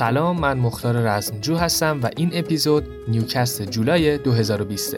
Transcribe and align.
سلام 0.00 0.40
من 0.40 0.58
مختار 0.58 0.96
رزمجو 0.96 1.56
هستم 1.56 2.00
و 2.02 2.10
این 2.16 2.30
اپیزود 2.32 2.86
نیوکست 3.08 3.62
جولای 3.62 4.18
2020 4.18 4.96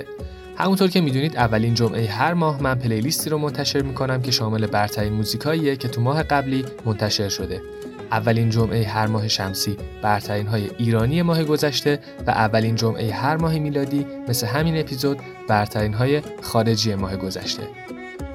همونطور 0.56 0.88
که 0.88 1.00
می‌دونید 1.00 1.36
اولین 1.36 1.74
جمعه 1.74 2.06
هر 2.06 2.34
ماه 2.34 2.62
من 2.62 2.74
پلیلیستی 2.74 3.30
رو 3.30 3.38
منتشر 3.38 3.82
می‌کنم 3.82 4.22
که 4.22 4.30
شامل 4.30 4.66
برترین 4.66 5.12
موزیکاییه 5.12 5.76
که 5.76 5.88
تو 5.88 6.00
ماه 6.00 6.22
قبلی 6.22 6.64
منتشر 6.84 7.28
شده. 7.28 7.62
اولین 8.10 8.50
جمعه 8.50 8.86
هر 8.86 9.06
ماه 9.06 9.28
شمسی 9.28 9.76
برترین 10.02 10.46
های 10.46 10.70
ایرانی 10.78 11.22
ماه 11.22 11.44
گذشته 11.44 11.98
و 12.26 12.30
اولین 12.30 12.74
جمعه 12.74 13.12
هر 13.12 13.36
ماه 13.36 13.58
میلادی 13.58 14.06
مثل 14.28 14.46
همین 14.46 14.76
اپیزود 14.80 15.18
برترین 15.48 15.94
های 15.94 16.22
خارجی 16.42 16.94
ماه 16.94 17.16
گذشته. 17.16 17.62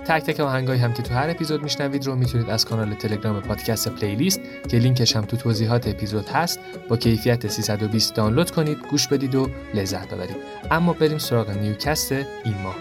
تک 0.08 0.24
تک 0.24 0.40
آهنگایی 0.40 0.82
هم 0.82 0.94
که 0.94 1.04
تو 1.04 1.14
هر 1.14 1.30
اپیزود 1.30 1.64
میشنوید 1.64 2.06
رو 2.06 2.16
می‌تونید 2.16 2.50
از 2.50 2.66
کانال 2.66 2.94
تلگرام 2.94 3.42
پادکست 3.42 3.90
پلیلیست 3.90 4.42
که 4.70 4.78
لینکش 4.78 5.16
هم 5.16 5.22
تو 5.26 5.38
توضیحات 5.38 5.88
اپیزود 5.88 6.30
هست 6.30 6.60
با 6.90 6.98
کیفیت 6.98 7.48
320 7.48 8.16
دانلود 8.16 8.52
کنید 8.52 8.78
گوش 8.92 9.08
بدید 9.08 9.36
و 9.36 9.50
لذت 9.74 10.14
ببرید 10.14 10.36
اما 10.72 10.94
بریم 10.94 11.18
سراغ 11.18 11.50
نیوکست 11.50 12.12
این 12.12 12.58
ماه 12.64 12.76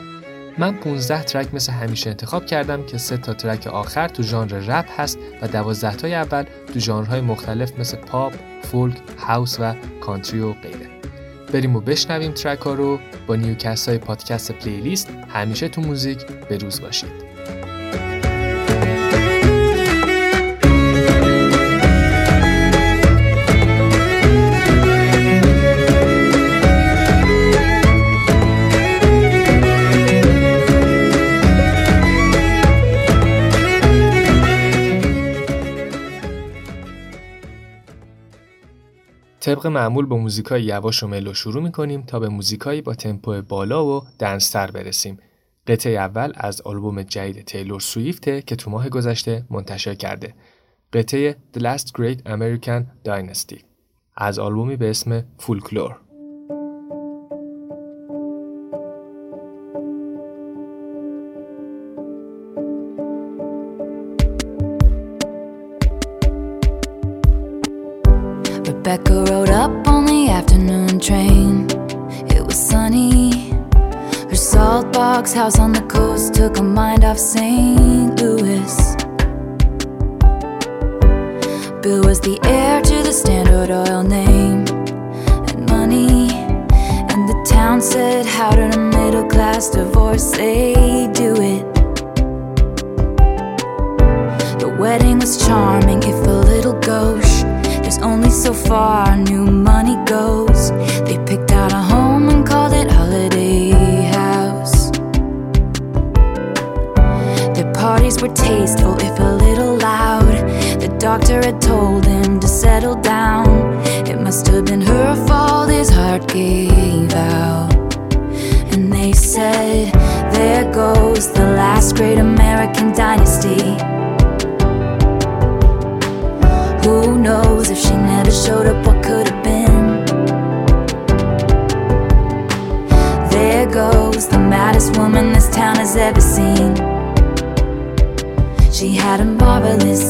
من 0.58 0.76
15 0.76 1.22
ترک 1.22 1.54
مثل 1.54 1.72
همیشه 1.72 2.10
انتخاب 2.10 2.46
کردم 2.46 2.86
که 2.86 2.98
3 2.98 3.16
تا 3.16 3.34
ترک 3.34 3.66
آخر 3.66 4.08
تو 4.08 4.22
ژانر 4.22 4.58
رپ 4.58 5.00
هست 5.00 5.18
و 5.42 5.48
12 5.48 5.96
تای 5.96 6.14
اول 6.14 6.44
تو 6.72 6.78
ژانرهای 6.78 7.20
مختلف 7.20 7.78
مثل 7.78 7.96
پاپ، 7.96 8.32
فولک، 8.62 8.96
هاوس 9.18 9.56
و 9.60 9.74
کانتری 10.00 10.40
و 10.40 10.52
غیره. 10.52 10.90
بریم 11.52 11.76
و 11.76 11.80
بشنویم 11.80 12.32
ترک 12.32 12.60
ها 12.60 12.74
رو 12.74 12.98
با 13.26 13.36
نیوکست 13.36 13.88
های 13.88 13.98
پادکست 13.98 14.52
پلیلیست 14.52 15.10
همیشه 15.28 15.68
تو 15.68 15.80
موزیک 15.80 16.26
به 16.48 16.58
روز 16.58 16.80
باشید. 16.80 17.35
طبق 39.46 39.66
معمول 39.66 40.06
با 40.06 40.16
موزیکای 40.16 40.62
یواش 40.62 41.02
و 41.02 41.06
ملو 41.06 41.34
شروع 41.34 41.62
می‌کنیم 41.62 42.02
تا 42.02 42.18
به 42.18 42.28
موزیکایی 42.28 42.82
با 42.82 42.94
تمپو 42.94 43.42
بالا 43.42 43.86
و 43.86 44.02
دنستر 44.18 44.70
برسیم. 44.70 45.18
قطعه 45.66 45.92
اول 45.92 46.32
از 46.34 46.60
آلبوم 46.60 47.02
جدید 47.02 47.44
تیلور 47.44 47.80
سویفته 47.80 48.42
که 48.42 48.56
تو 48.56 48.70
ماه 48.70 48.88
گذشته 48.88 49.44
منتشر 49.50 49.94
کرده. 49.94 50.34
قطعه 50.92 51.36
The 51.56 51.60
Last 51.60 51.86
Great 51.86 52.18
American 52.28 52.82
Dynasty 53.08 53.60
از 54.16 54.38
آلبومی 54.38 54.76
به 54.76 54.90
اسم 54.90 55.24
فولکلور. 55.38 56.05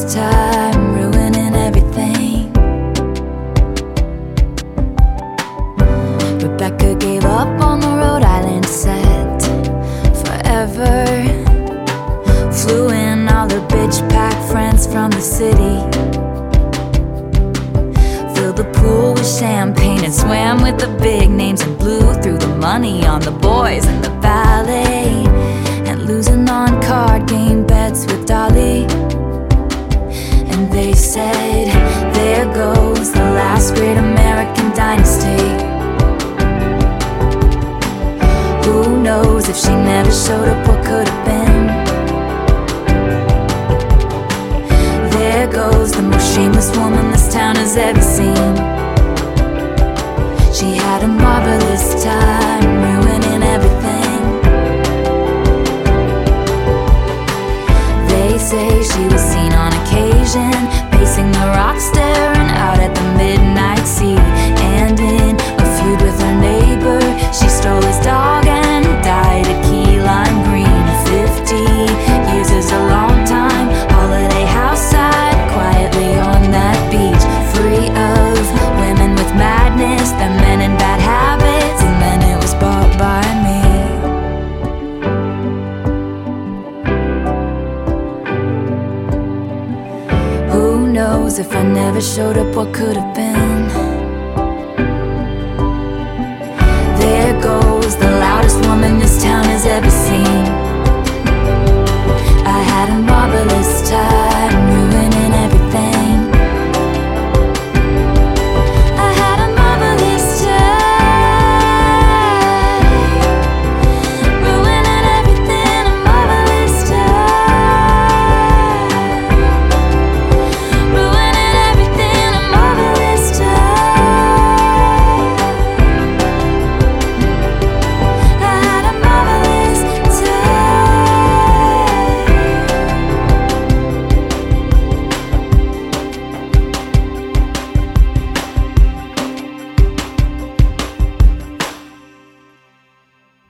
Time 0.07 0.46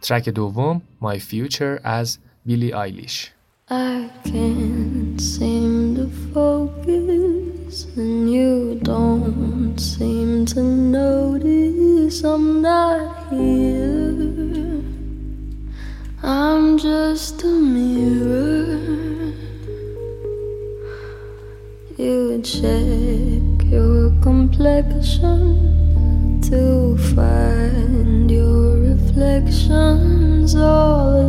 ترک 0.07 0.30
دوم 0.30 0.81
My 1.01 1.18
Future 1.18 1.80
از 1.83 2.18
بیلی 2.45 2.74
آیلیش 2.74 3.31
I 3.69 4.09
can't 4.24 5.19
seem 5.19 5.95
to 5.98 6.06
focus 6.33 7.74
and 7.98 8.31
you 8.36 8.80
don't 8.92 9.77
seem 9.77 10.45
to 10.54 10.62
notice 11.00 12.24
I'm 12.31 12.48
not 12.62 13.07
here. 13.30 14.81
I'm 16.24 16.65
just 16.88 17.44
a 17.44 17.54
mirror. 17.75 18.80
You 21.98 22.42
check 22.54 23.56
your 23.74 24.01
complexion 24.27 25.42
to 26.50 26.62
find 27.13 27.67
affections 29.38 30.56
all 30.56 31.26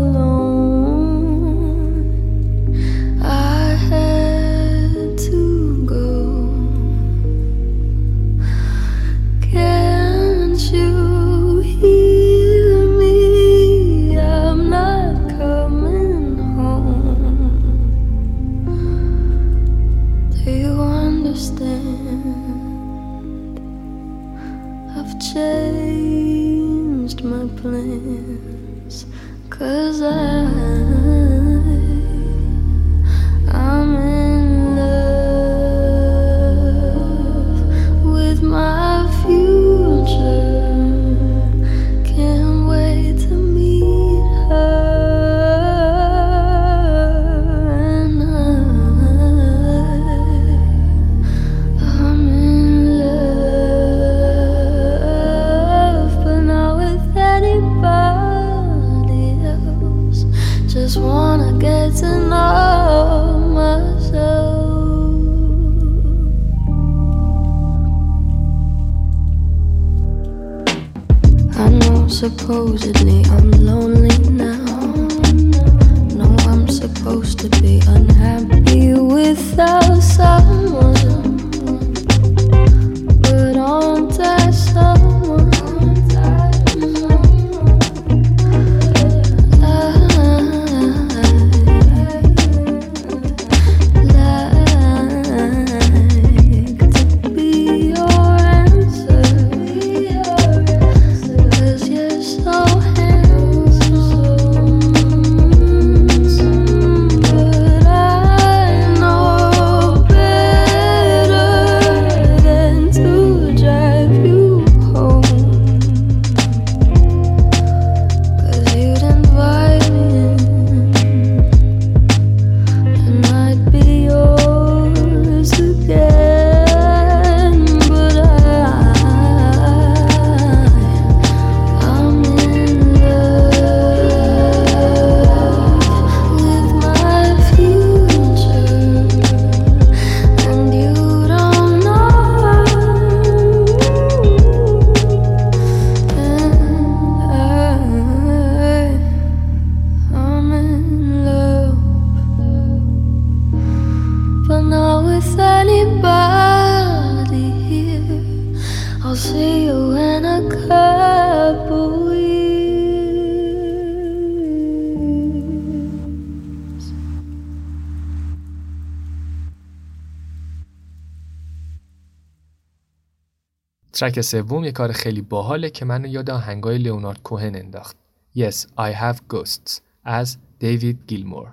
ترک 173.99 174.21
سوم 174.21 174.64
یه 174.64 174.73
کار 174.73 174.93
خیلی 174.93 175.23
باحاله 175.23 175.71
که 175.71 175.85
منو 175.85 176.07
یاد 176.07 176.31
آهنگای 176.31 176.78
لئونارد 176.78 177.23
کوهن 177.23 177.57
انداخت. 177.57 177.97
Yes, 178.37 178.55
I 178.78 178.93
have 178.93 179.17
ghosts 179.35 179.81
از 180.05 180.37
دیوید 180.59 180.99
گیلمور. 181.07 181.47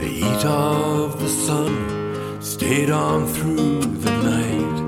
The 0.00 0.08
heat 0.18 0.44
of 0.44 1.10
the 1.22 1.32
sun 1.46 1.74
stayed 2.52 2.90
on 2.90 3.20
through 3.34 3.80
the 4.06 4.14
night 4.32 4.78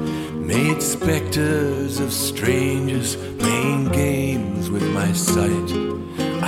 Made 0.52 0.80
specters 0.94 1.94
of 2.04 2.10
strangers 2.28 3.10
playing 3.42 3.84
games 4.04 4.64
with 4.74 4.86
my 4.98 5.10
sight 5.30 5.70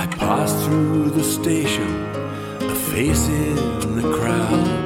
I 0.01 0.05
passed 0.21 0.57
through 0.63 1.03
the 1.19 1.25
station, 1.37 1.91
a 2.73 2.75
face 2.91 3.25
in 3.43 3.55
the 3.99 4.07
crowd 4.17 4.78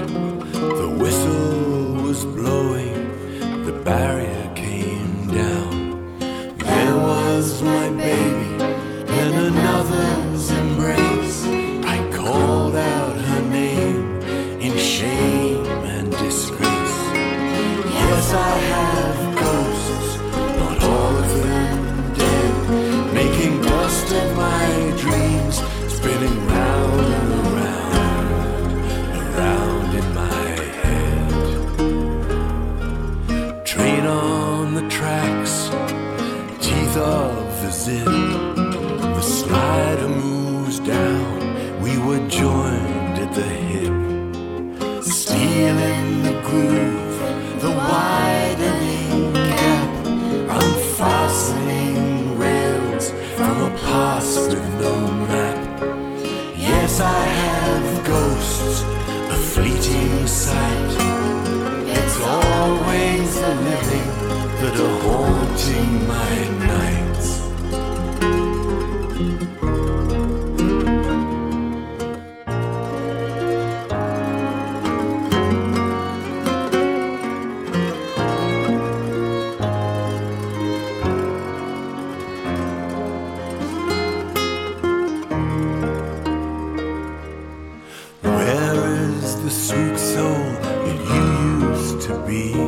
be. 92.25 92.62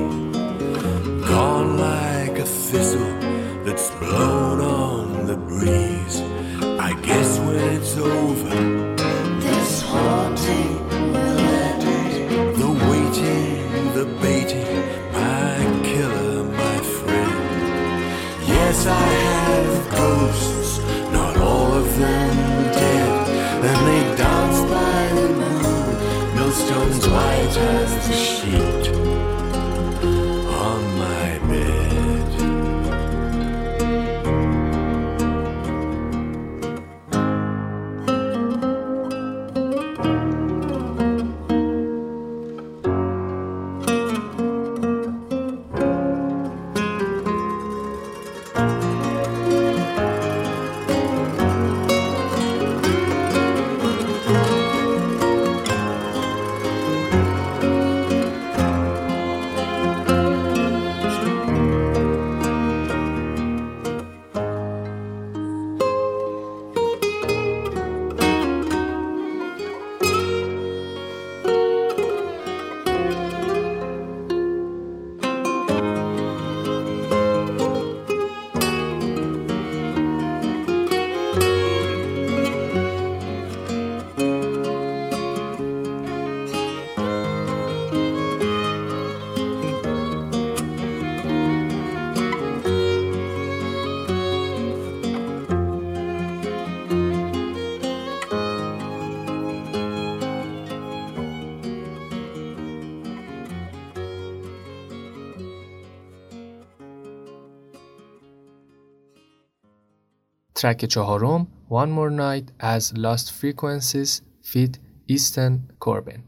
ترک 110.66 110.86
چهارم 110.86 111.48
One 111.70 111.90
More 111.98 112.20
Night 112.20 112.52
از 112.60 112.94
Lost 112.96 113.28
Frequencies 113.28 114.22
فید 114.42 114.80
ایستن 115.06 115.68
کوربن 115.80 116.24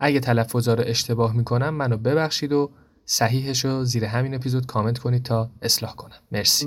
اگه 0.00 0.20
تلفظا 0.20 0.74
رو 0.74 0.84
اشتباه 0.86 1.36
می‌کنم 1.36 1.70
منو 1.74 1.96
ببخشید 1.96 2.52
و 2.52 2.70
صحیحش 3.04 3.64
رو 3.64 3.84
زیر 3.84 4.04
همین 4.04 4.34
اپیزود 4.34 4.66
کامنت 4.66 4.98
کنید 4.98 5.22
تا 5.22 5.50
اصلاح 5.62 5.94
کنم. 5.94 6.16
مرسی. 6.32 6.66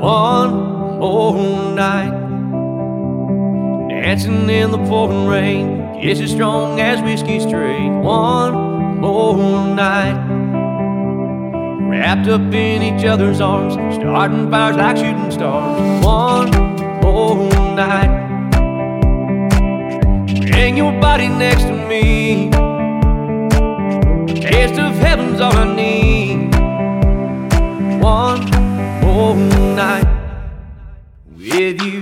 One 0.00 0.52
more 1.00 1.36
night 1.82 2.14
Dancing 3.90 4.50
in 4.60 4.70
the 4.74 4.82
pouring 4.88 5.26
rain 5.34 5.66
It's 6.04 6.20
as 6.20 6.30
strong 6.32 6.80
as 6.80 7.00
whiskey 7.00 7.38
straight. 7.38 7.92
One 8.02 8.71
more 9.02 9.74
night 9.74 10.16
Wrapped 11.90 12.28
up 12.28 12.54
in 12.54 12.82
each 12.82 13.04
other's 13.04 13.40
arms 13.40 13.74
Starting 13.96 14.50
fires 14.50 14.76
like 14.76 14.96
shooting 14.96 15.30
stars 15.30 16.04
One 16.04 16.50
more 17.02 17.36
night 17.76 18.22
Bring 20.62 20.76
your 20.76 20.92
body 21.00 21.28
next 21.28 21.64
to 21.64 21.72
me. 21.72 22.50
Taste 24.40 24.78
of 24.78 24.94
heaven's 24.94 25.40
all 25.40 25.56
I 25.56 25.74
need. 25.74 26.54
One 28.00 28.44
more 29.00 29.34
night 29.74 30.06
with 31.36 31.82
you. 31.82 32.01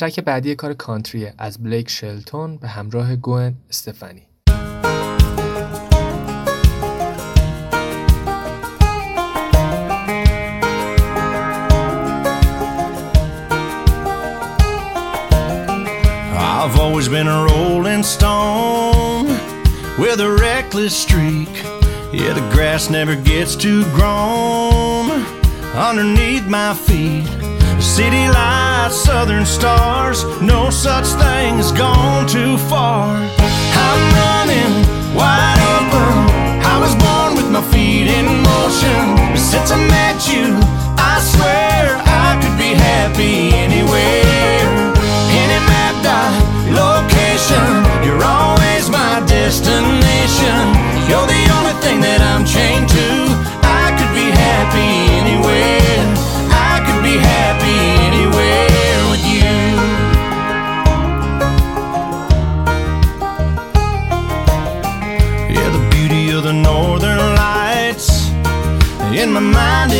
ترک 0.00 0.20
بعدی 0.20 0.54
کار 0.54 0.74
کانتریه 0.74 1.34
از 1.38 1.62
بلیک 1.62 1.90
شلتون 1.90 2.56
به 2.56 2.68
همراه 2.68 3.16
گوئن 3.16 3.54
استفانی 3.70 4.22
I've 16.62 16.78
always 16.78 17.08
been 17.08 17.28
a 17.28 17.40
rolling 17.50 18.02
stone 18.02 19.26
with 20.02 20.20
a 20.28 20.30
reckless 20.46 20.94
streak. 21.04 21.52
Yeah, 22.18 22.32
the 22.38 22.46
grass 22.54 22.82
never 22.90 23.16
gets 23.30 23.54
too 23.64 23.82
grown 23.96 25.06
underneath 25.88 26.46
my 26.58 26.72
feet. 26.86 27.39
City 27.80 28.28
lights, 28.28 28.96
southern 29.04 29.46
stars, 29.46 30.24
no 30.40 30.68
such 30.70 31.06
thing 31.06 31.58
as 31.58 31.72
gone 31.72 32.26
too 32.26 32.58
far. 32.68 33.16
I'm 33.16 34.02
running 34.20 34.72
wide 35.16 35.60
open. 35.76 36.12
I 36.60 36.76
was 36.78 36.94
born 36.96 37.36
with 37.36 37.50
my 37.50 37.62
feet 37.72 38.06
in 38.06 38.26
motion. 38.26 39.36
Since 39.36 39.70
I 39.72 39.78
met 39.88 40.28
you, 40.28 40.60
I 40.96 41.20
swear 41.20 41.96
I 42.04 42.38
could 42.40 42.56
be 42.56 42.72
happy 42.76 43.52
anywhere. 43.56 44.92
Any 45.40 45.58
map 45.64 45.96
dot 46.04 46.32
location, 46.84 47.68
you're 48.04 48.22
always 48.22 48.88
my 48.90 49.24
destination. 49.26 50.62
You're 51.08 51.26
the 51.26 51.44
only 51.56 51.76
thing 51.80 52.00
that 52.00 52.19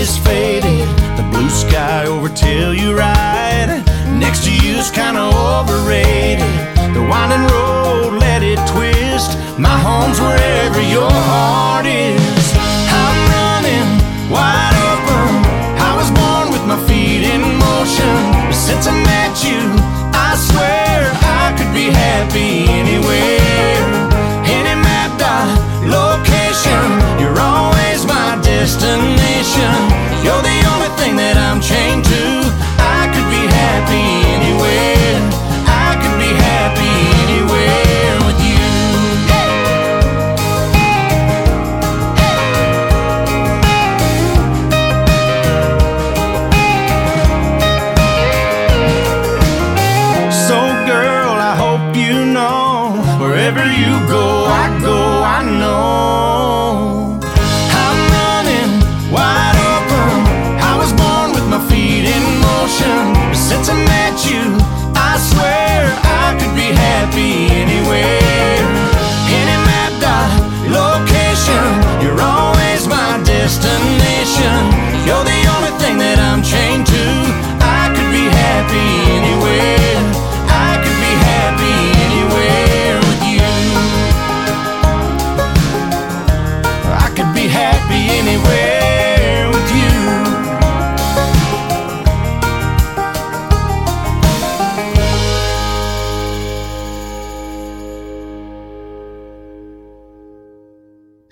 is 0.00 0.16
faded. 0.16 0.88
The 1.18 1.28
blue 1.30 1.50
sky 1.50 2.06
over 2.06 2.30
Telluride 2.30 3.84
next 4.18 4.44
to 4.44 4.50
you 4.50 4.78
is 4.78 4.90
kinda 4.90 5.20
overrated. 5.20 6.52
The 6.96 7.02
winding 7.10 7.46
road, 7.54 8.14
let 8.18 8.42
it 8.42 8.60
twist. 8.72 9.30
My 9.58 9.76
home's 9.86 10.18
wherever 10.18 10.80
your 10.96 11.12
heart 11.30 11.84
is. 11.84 12.44
I'm 13.02 13.18
running 13.36 13.88
wide 14.34 14.76
open. 14.90 15.28
I 15.88 15.92
was 16.00 16.10
born 16.20 16.46
with 16.54 16.64
my 16.72 16.78
feet 16.88 17.22
in 17.34 17.42
motion. 17.68 18.16
Since 18.66 18.86
I 18.92 18.94
met 19.12 19.34
you, 19.48 19.60
I 20.26 20.30
swear 20.48 20.96
I 21.42 21.44
could 21.56 21.72
be 21.74 21.86
happy 22.04 22.59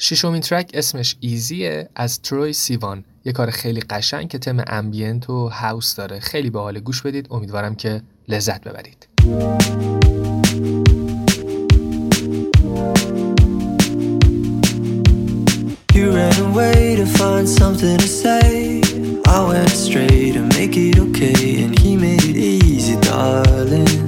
ششمین 0.09 0.41
ترک 0.41 0.71
اسمش 0.75 1.17
ایزیه 1.21 1.89
از 1.95 2.23
تروی 2.23 2.53
سیوان. 2.53 3.05
یه 3.25 3.33
کار 3.33 3.51
خیلی 3.51 3.81
قشنگ 3.81 4.29
که 4.29 4.39
تم 4.39 4.65
امبینت 4.67 5.31
و 5.31 5.49
هاوس 5.49 5.95
داره. 5.95 6.21
خیلی 6.21 6.51
به 6.51 6.61
حال 6.61 6.81
گوش 6.81 7.03
بدید. 7.03 7.27
امیدوارم 7.31 7.75
که 7.75 8.03
لذت 8.29 8.65
ببرید. 8.65 9.09
Darling. 23.09 24.08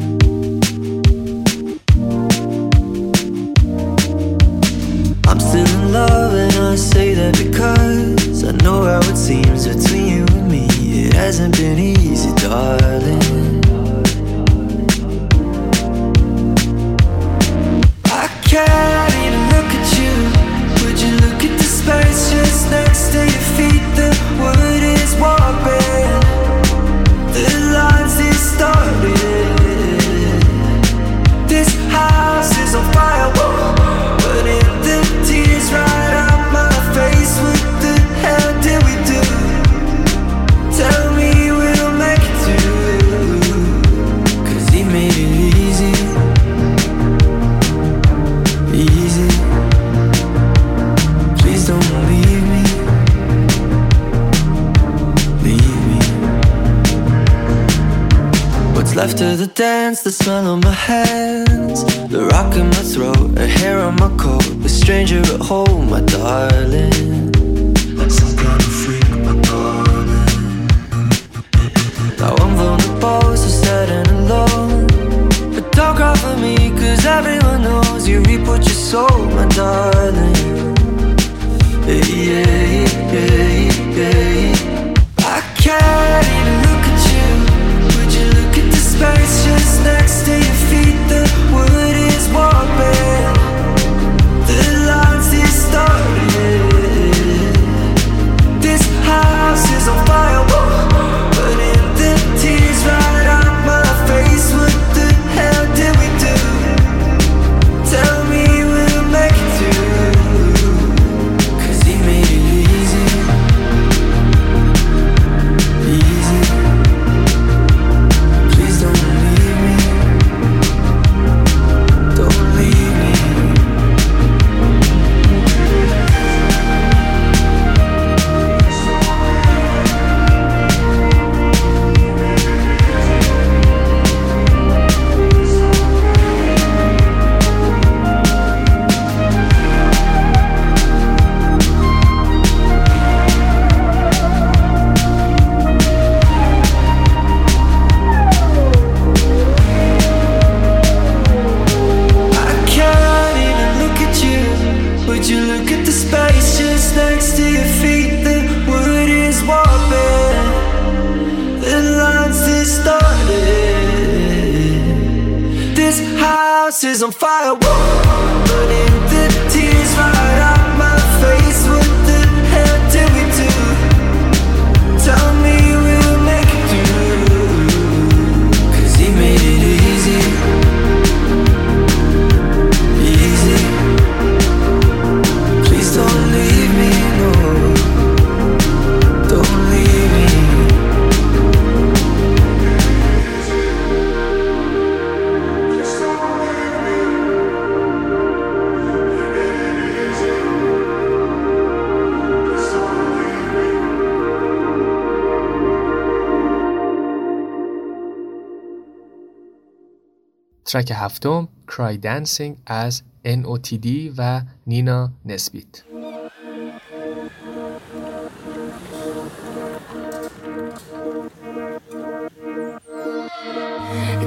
ترک 210.71 210.93
هفتم 210.95 211.49
Cry 211.71 211.99
Dancing 212.05 212.57
از 212.67 213.03
NOTD 213.27 213.87
و 214.19 214.43
نینا 214.67 215.11
نسبیت 215.25 215.83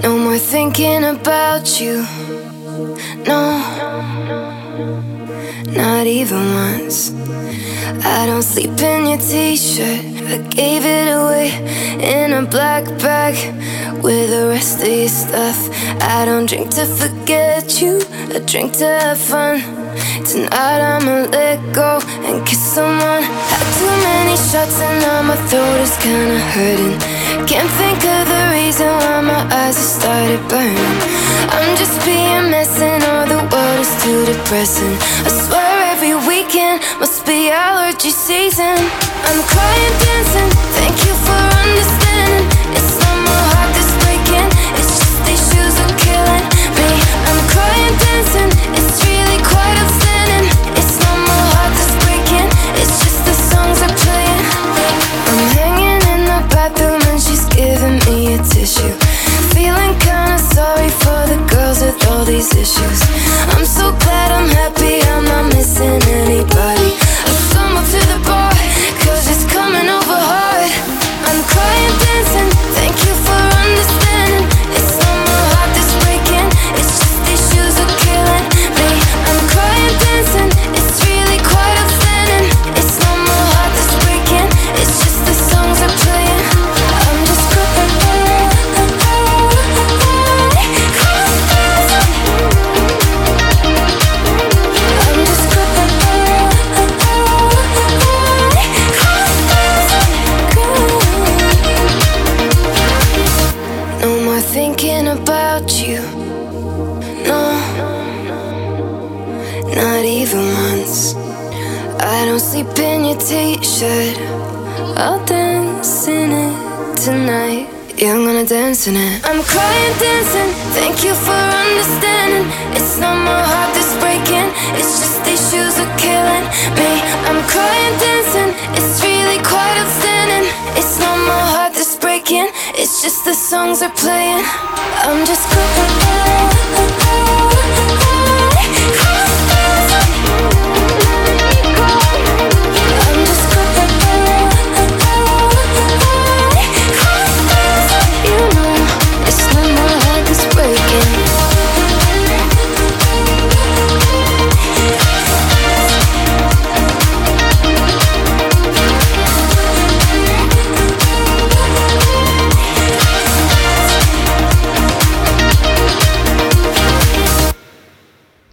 No 0.04 0.18
more 0.26 0.42
thinking 0.54 1.04
about 1.16 1.66
you. 1.82 1.96
No, 3.30 3.44
not 5.80 6.06
even 6.20 6.44
once. 6.66 7.00
I 8.16 8.20
don't 8.28 8.48
sleep 8.52 8.82
in 8.92 9.02
your 9.10 9.22
t 9.30 9.56
shirt. 9.56 10.13
I 10.26 10.38
gave 10.50 10.86
it 10.86 11.08
away 11.20 11.50
in 12.00 12.32
a 12.34 12.46
black 12.46 12.86
bag 13.00 13.36
with 14.04 14.30
the 14.30 14.48
rest 14.48 14.82
of 14.82 14.88
your 14.88 15.10
stuff. 15.10 15.58
I 16.02 16.26
don't 16.26 16.48
drink 16.48 16.70
to 16.72 16.86
forget 16.86 17.82
you, 17.82 18.02
I 18.34 18.40
drink 18.40 18.74
to 18.78 18.88
have 18.88 19.20
fun. 19.20 19.60
Tonight 20.26 20.82
I'ma 20.94 21.28
let 21.30 21.60
go 21.74 22.00
and 22.28 22.46
kiss 22.48 22.64
someone. 22.76 23.24
Had 23.52 23.68
too 23.80 23.96
many 24.08 24.36
shots 24.38 24.80
and 24.80 25.02
now 25.02 25.22
my 25.24 25.36
throat 25.48 25.80
is 25.82 25.96
kinda 25.98 26.40
hurting. 26.54 26.98
Can't 27.46 27.72
think 27.82 28.00
of 28.16 28.24
the 28.34 28.44
reason 28.58 28.88
why 29.04 29.22
my 29.22 29.44
eyes 29.60 29.76
have 29.76 29.94
started 30.00 30.42
burning. 30.48 30.98
I'm 31.56 31.76
just 31.76 31.98
being 32.06 32.50
messing, 32.50 33.04
all 33.12 33.26
the 33.28 33.42
world 33.52 33.80
is 33.86 33.94
too 34.04 34.26
depressing. 34.26 34.96
I 35.28 35.30
swear 35.30 35.63
be 36.04 36.14
weekend, 36.28 36.82
must 37.00 37.26
be 37.26 37.50
allergy 37.50 38.10
season. 38.10 38.76
I'm 39.24 39.40
crying, 39.48 39.96
dancing. 40.04 40.52
Thank 40.76 40.98
you 41.08 41.14
for 41.24 41.40
understanding. 41.64 42.46
It's 42.76 43.00
not 43.00 43.18
my 43.24 43.42
heart 43.52 43.72
that's 43.72 43.94
breaking. 44.04 44.50
It's 44.76 45.00
just 45.00 45.13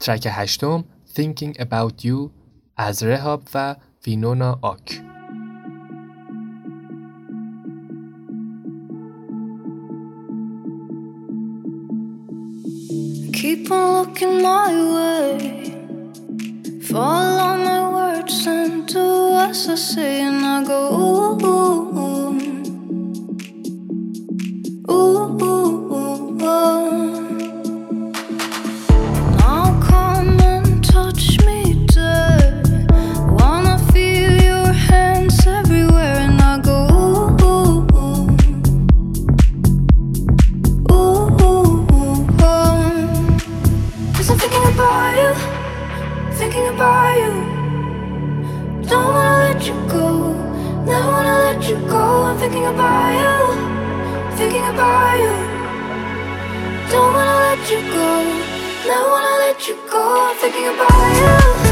ترک 0.01 0.29
هشتم 0.31 0.85
Thinking 1.15 1.61
About 1.61 2.05
You 2.05 2.31
از 2.77 3.03
رهاب 3.03 3.43
و 3.55 3.77
وینونا 4.07 4.59
آک 4.63 5.03
Keep 13.33 13.71
on 13.71 13.87
looking 13.97 14.37
my 14.43 14.73
way 14.95 15.39
Follow 16.91 17.53
my 17.69 17.81
words 17.97 18.47
and 18.47 18.87
do 18.93 19.07
as 19.47 19.69
I 19.69 19.75
say 19.75 20.23
And 20.29 20.45
I 20.55 20.65
go 20.71 20.81
ooh, 21.01 21.47
ooh, 21.47 21.99
ooh. 22.01 22.35
ooh, 24.91 25.45
ooh, 25.45 25.95
ooh. 26.45 27.00
about 46.75 47.17
you. 47.17 47.33
Don't 48.89 49.09
wanna 49.15 49.39
let 49.47 49.67
you 49.67 49.75
go. 49.89 50.33
Never 50.85 51.09
wanna 51.15 51.37
let 51.47 51.69
you 51.69 51.77
go. 51.89 52.03
I'm 52.29 52.39
thinking 52.39 52.67
about 52.67 53.11
you. 53.23 53.37
Thinking 54.37 54.67
about 54.73 55.19
you. 55.23 55.35
Don't 56.93 57.13
wanna 57.15 57.39
let 57.47 57.71
you 57.71 57.81
go. 57.95 58.09
Never 58.87 59.09
wanna 59.15 59.35
let 59.45 59.69
you 59.69 59.77
go. 59.91 60.03
I'm 60.29 60.37
thinking 60.37 60.69
about 60.69 61.65
you. 61.65 61.70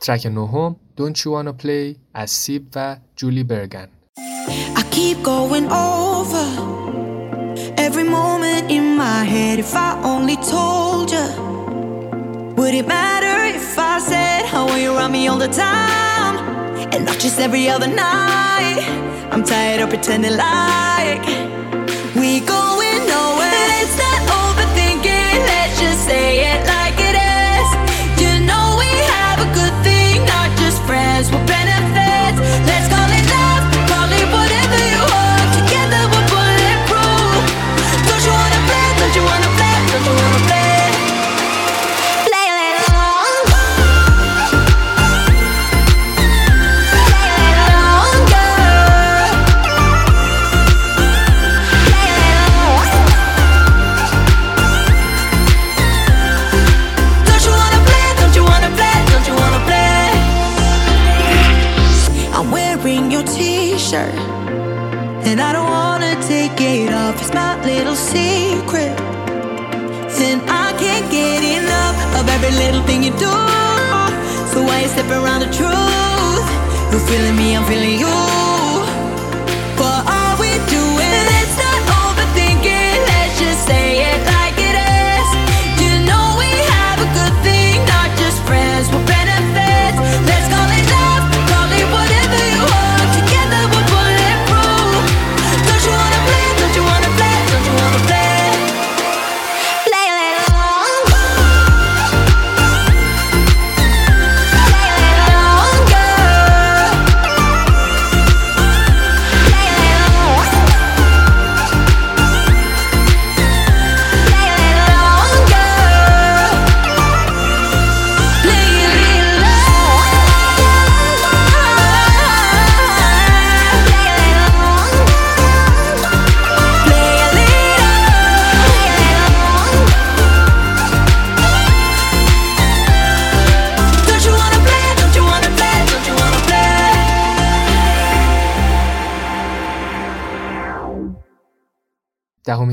ترک 0.00 0.26
نهم 0.26 0.76
Don't 1.00 1.18
You 1.18 1.30
Wanna 1.32 1.62
Play 1.62 1.96
از 2.14 2.30
سیب 2.30 2.66
و 2.74 2.96
جولی 3.16 3.44
برگن. 3.44 3.88
I 4.76 4.82
keep 4.94 5.22
going 5.22 5.68
over 5.72 6.46
Every 7.86 8.06
moment 8.18 8.64
in 8.76 8.84
my 9.02 9.20
head. 9.32 9.58
If 9.58 9.74
I 9.74 9.90
only 10.12 10.36
told 10.54 11.06
you 11.16 11.26
Would 12.58 12.74
it 12.80 12.86
matter 12.96 13.36
if 13.58 13.78
I 13.78 13.94
said 14.10 14.42
How 14.52 14.64
you? 14.82 14.90
Around 14.96 15.12
me 15.12 15.22
all 15.30 15.40
the 15.46 15.52
time 15.66 16.36
And 16.92 17.02
not 17.08 17.18
just 17.24 17.38
every 17.46 17.64
other 17.74 17.90
night. 18.08 18.80
I'm 19.32 19.44
tired 19.52 19.80
of 19.84 19.88
pretending 19.94 20.36
like 20.48 21.24
We 22.20 22.30
going 22.56 23.00
nowhere. 23.14 23.64
Let's 23.72 23.96
not 24.04 24.20
overthink 24.40 25.04
Let's 25.50 25.74
just 25.82 26.00
say 26.10 26.28
it. 26.52 26.55
around 75.10 75.40
the 75.40 75.46
truth. 75.46 76.48
You're 76.90 77.06
feeling 77.06 77.36
me, 77.36 77.56
I'm 77.56 77.64
feeling 77.66 77.98
you. 78.00 78.25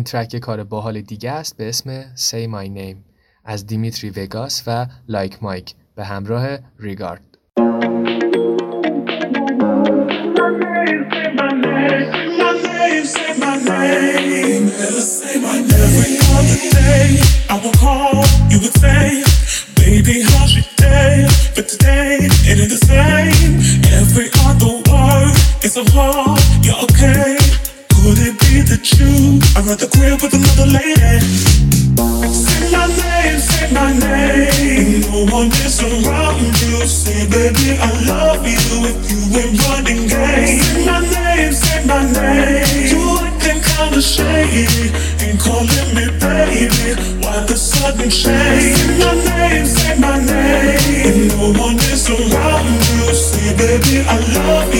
این 0.04 0.12
ترک 0.12 0.36
کار 0.38 0.63
باحال 0.63 1.02
دیگه 1.02 1.32
است 1.32 1.58
به 1.58 1.70
اسم 1.70 2.16
Say 2.16 2.48
My 2.50 2.78
Name 2.78 2.98
از 3.46 3.68
دیمیتری 3.68 4.10
وگاس 4.10 4.63
و 4.68 4.88
لایک 5.08 5.34
like 5.34 5.38
مایک 5.42 5.74
به 5.96 6.06
همراه 6.06 6.58
ریگارد. 6.80 7.22
Could 28.04 28.18
it 28.18 28.43
did 28.63 28.80
the 28.80 28.86
truth. 28.86 29.43
I 29.58 29.62
run 29.62 29.78
the 29.78 29.88
crib 29.88 30.21
with 30.21 30.34
another 30.34 30.67
lady. 30.67 31.19
Say 32.32 32.71
my 32.71 32.88
name, 32.88 33.39
say 33.39 33.67
my 33.71 33.91
name. 33.91 35.02
No 35.12 35.26
one 35.32 35.52
is 35.63 35.82
around 35.82 36.43
you. 36.62 36.86
Say, 36.88 37.28
baby, 37.30 37.78
I 37.80 37.89
love 38.08 38.45
you 38.47 38.88
if 38.88 38.97
you 39.10 39.19
ain't 39.39 39.60
running 39.67 40.08
game. 40.08 40.60
Say 40.62 40.86
my 40.86 40.99
name, 41.02 41.54
say 41.54 41.86
my 41.86 42.04
name. 42.04 42.88
You 42.91 43.04
acting 43.28 43.62
kinda 43.62 44.02
shady. 44.02 44.91
Ain't 45.23 45.39
calling 45.39 45.89
me 45.95 46.06
baby. 46.19 46.95
Why 47.21 47.43
the 47.45 47.56
sudden 47.58 48.10
change? 48.10 48.78
Say 48.78 48.97
my 48.99 49.13
name, 49.28 49.65
say 49.65 49.95
my 49.99 50.17
name. 50.19 51.28
No 51.36 51.52
one 51.60 51.78
is 51.91 52.10
around 52.10 52.80
you. 52.91 53.13
Say, 53.13 53.56
baby, 53.58 54.06
I 54.08 54.17
love 54.36 54.67
you. 54.67 54.73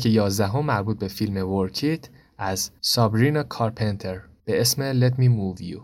ترک 0.00 0.06
11 0.06 0.46
هم 0.46 0.66
مربوط 0.66 0.98
به 0.98 1.08
فیلم 1.08 1.48
ورکیت 1.48 2.08
از 2.38 2.70
سابرینا 2.80 3.42
کارپنتر 3.42 4.20
به 4.44 4.60
اسم 4.60 5.00
Let 5.00 5.12
Me 5.12 5.28
Move 5.28 5.62
You. 5.62 5.80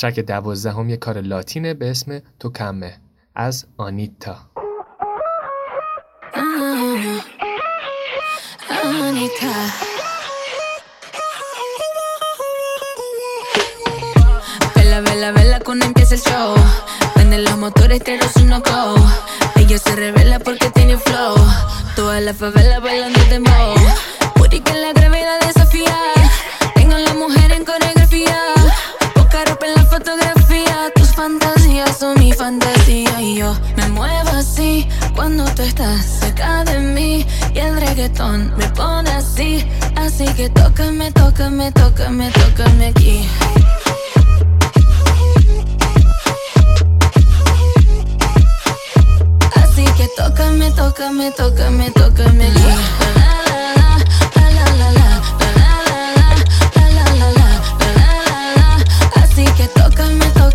ترک 0.00 0.20
دوازدهم 0.20 0.88
یک 0.88 0.98
کار 0.98 1.20
لاتینه 1.20 1.74
به 1.74 1.90
اسم 1.90 2.20
تو 2.38 2.50
کمه 2.50 2.96
از 3.34 3.66
آنیتا 3.76 4.36
Anita. 9.10 9.54
Vela, 14.74 15.00
vela, 15.06 15.32
vela 15.32 15.60
cuando 15.66 15.84
empieza 15.86 16.14
el 16.14 16.22
show. 16.28 16.54
Prende 17.14 17.38
los 17.38 17.56
motores, 17.58 18.00
pero 18.06 18.24
es 18.24 18.36
un 18.36 18.50
go. 18.68 18.94
Ella 19.56 19.78
se 19.78 19.92
revela 19.96 20.38
porque 20.38 20.70
tiene 20.76 20.96
flow. 20.96 21.34
Toda 21.96 22.20
la 22.20 22.32
favela 22.32 22.80
bailando 22.80 23.20
dembow. 23.30 23.74
Puri 23.74 24.09
fantasía. 32.50 33.20
Y 33.20 33.36
yo 33.36 33.56
me 33.76 33.88
muevo 33.88 34.30
así 34.30 34.88
cuando 35.14 35.44
tú 35.54 35.62
estás 35.62 36.04
cerca 36.20 36.64
de 36.64 36.78
mí. 36.80 37.26
Y 37.54 37.58
el 37.58 37.80
reggaetón 37.80 38.52
me 38.56 38.66
pone 38.70 39.10
así. 39.10 39.64
Así 39.96 40.26
que 40.36 40.48
tócame, 40.50 41.12
tócame, 41.12 41.70
tócame, 41.72 42.30
tócame 42.30 42.86
aquí. 42.88 43.28
Así 49.62 49.84
que 49.96 50.08
tócame, 50.16 50.70
tócame, 50.72 51.30
tócame, 51.30 51.90
tócame 51.90 52.46
aquí. 52.46 52.99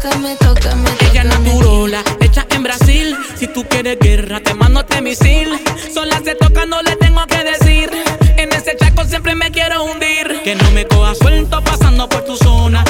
Tócame, 0.06 0.36
tócame, 0.36 0.90
Ella 1.12 1.24
naturola, 1.24 2.04
hecha 2.20 2.46
en 2.52 2.64
Brasil. 2.64 3.16
Si 3.36 3.48
tú 3.48 3.66
quieres 3.68 3.98
guerra, 4.00 4.40
te 4.40 4.54
mando 4.54 4.82
este 4.82 5.02
misil. 5.02 5.50
Sola 5.94 6.22
se 6.24 6.36
toca, 6.36 6.66
no 6.66 6.82
le 6.82 6.96
tengo 6.96 7.26
que 7.28 7.44
decir. 7.44 7.90
En 8.38 8.52
ese 8.52 8.76
chaco 8.78 9.04
siempre 9.06 9.36
me 9.36 9.52
quiero 9.52 9.84
hundir. 9.84 10.42
Que 10.44 10.56
no 10.56 10.70
me 10.72 10.86
coja 10.86 11.16
suelto 11.16 11.64
pasando 11.64 12.08
por 12.08 12.24
tu 12.24 12.36
zona. 12.38 12.84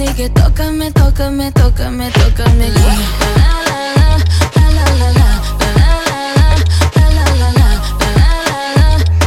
Así 0.00 0.14
que 0.14 0.30
tócame, 0.30 0.90
tócame, 0.92 1.52
tócame, 1.52 2.10
tócame 2.10 2.68
aquí. 2.68 2.80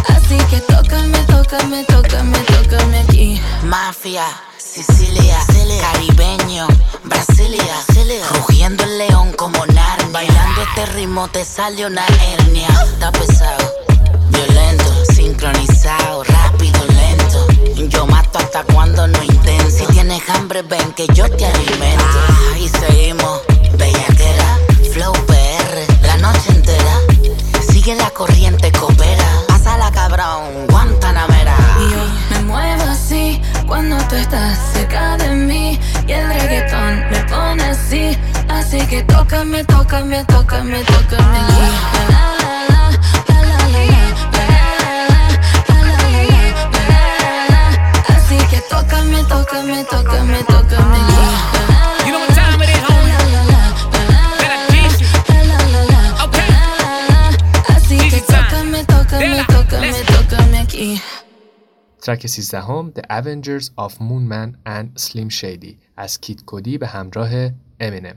Así 0.09 0.37
que 0.49 0.59
tócame, 0.61 1.19
tócame, 1.25 1.83
tócame, 1.83 2.39
tócame 2.39 2.99
aquí. 3.01 3.39
Mafia, 3.65 4.25
Sicilia, 4.57 5.37
caribeño, 5.79 6.65
Brasilia, 7.03 7.75
rugiendo 8.33 8.83
el 8.83 8.97
león 8.97 9.31
como 9.33 9.63
Narnia. 9.67 10.07
Bailando 10.11 10.63
este 10.63 10.87
ritmo 10.93 11.27
te 11.27 11.45
sale 11.45 11.85
una 11.85 12.03
hernia. 12.07 12.67
Está 12.83 13.11
pesado, 13.11 13.71
violento, 14.31 15.05
sincronizado, 15.13 16.23
rápido 16.23 16.62
yo 17.75 18.05
mato 18.07 18.39
hasta 18.39 18.63
cuando 18.63 19.07
no 19.07 19.23
intento. 19.23 19.69
Si 19.69 19.85
tienes 19.87 20.21
hambre, 20.29 20.61
ven 20.61 20.93
que 20.93 21.07
yo 21.13 21.29
te 21.29 21.45
alimento. 21.45 22.03
Ah, 22.29 22.57
y 22.59 22.67
seguimos, 22.69 23.41
bellaquera, 23.77 24.59
flow 24.93 25.13
PR, 25.25 26.07
la 26.07 26.17
noche 26.17 26.51
entera. 26.51 26.99
Sigue 27.67 27.95
la 27.95 28.09
corriente, 28.11 28.71
coopera. 28.71 29.25
Pásala, 29.47 29.91
cabrón, 29.91 30.67
Guantanamera. 30.69 31.55
Yo 31.91 32.35
me 32.35 32.43
muevo 32.43 32.83
así 32.83 33.41
cuando 33.67 33.97
tú 34.07 34.15
estás 34.15 34.57
cerca 34.73 35.17
de 35.17 35.29
mí 35.29 35.79
y 36.07 36.11
el 36.11 36.27
reggaetón 36.27 37.09
me 37.09 37.23
pone 37.25 37.63
así, 37.63 38.17
así 38.49 38.79
que 38.87 39.03
tócame, 39.03 39.63
tócame, 39.65 40.23
tócame, 40.25 40.83
tócame 40.83 41.37
aquí. 41.39 41.53
La, 42.09 42.35
la, 42.69 42.72
tócame, 49.31 49.83
tócame, 49.93 50.39
tócame. 50.51 50.99
You 52.05 52.11
know 52.13 52.21
what 52.23 52.35
time. 52.35 52.59
Okay. 56.25 56.49
Time. 58.27 58.73
Aquí. 60.63 61.01
ترک 62.01 62.27
13 62.27 62.59
هم 62.59 62.93
The 62.95 63.01
Avengers 63.09 63.69
of 63.77 63.93
Moonman 63.99 64.55
and 64.65 64.87
Slim 64.99 65.29
Shady 65.29 65.75
از 65.97 66.19
کیت 66.19 66.45
کودی 66.45 66.77
به 66.77 66.87
همراه 66.87 67.29
امینم 67.79 68.15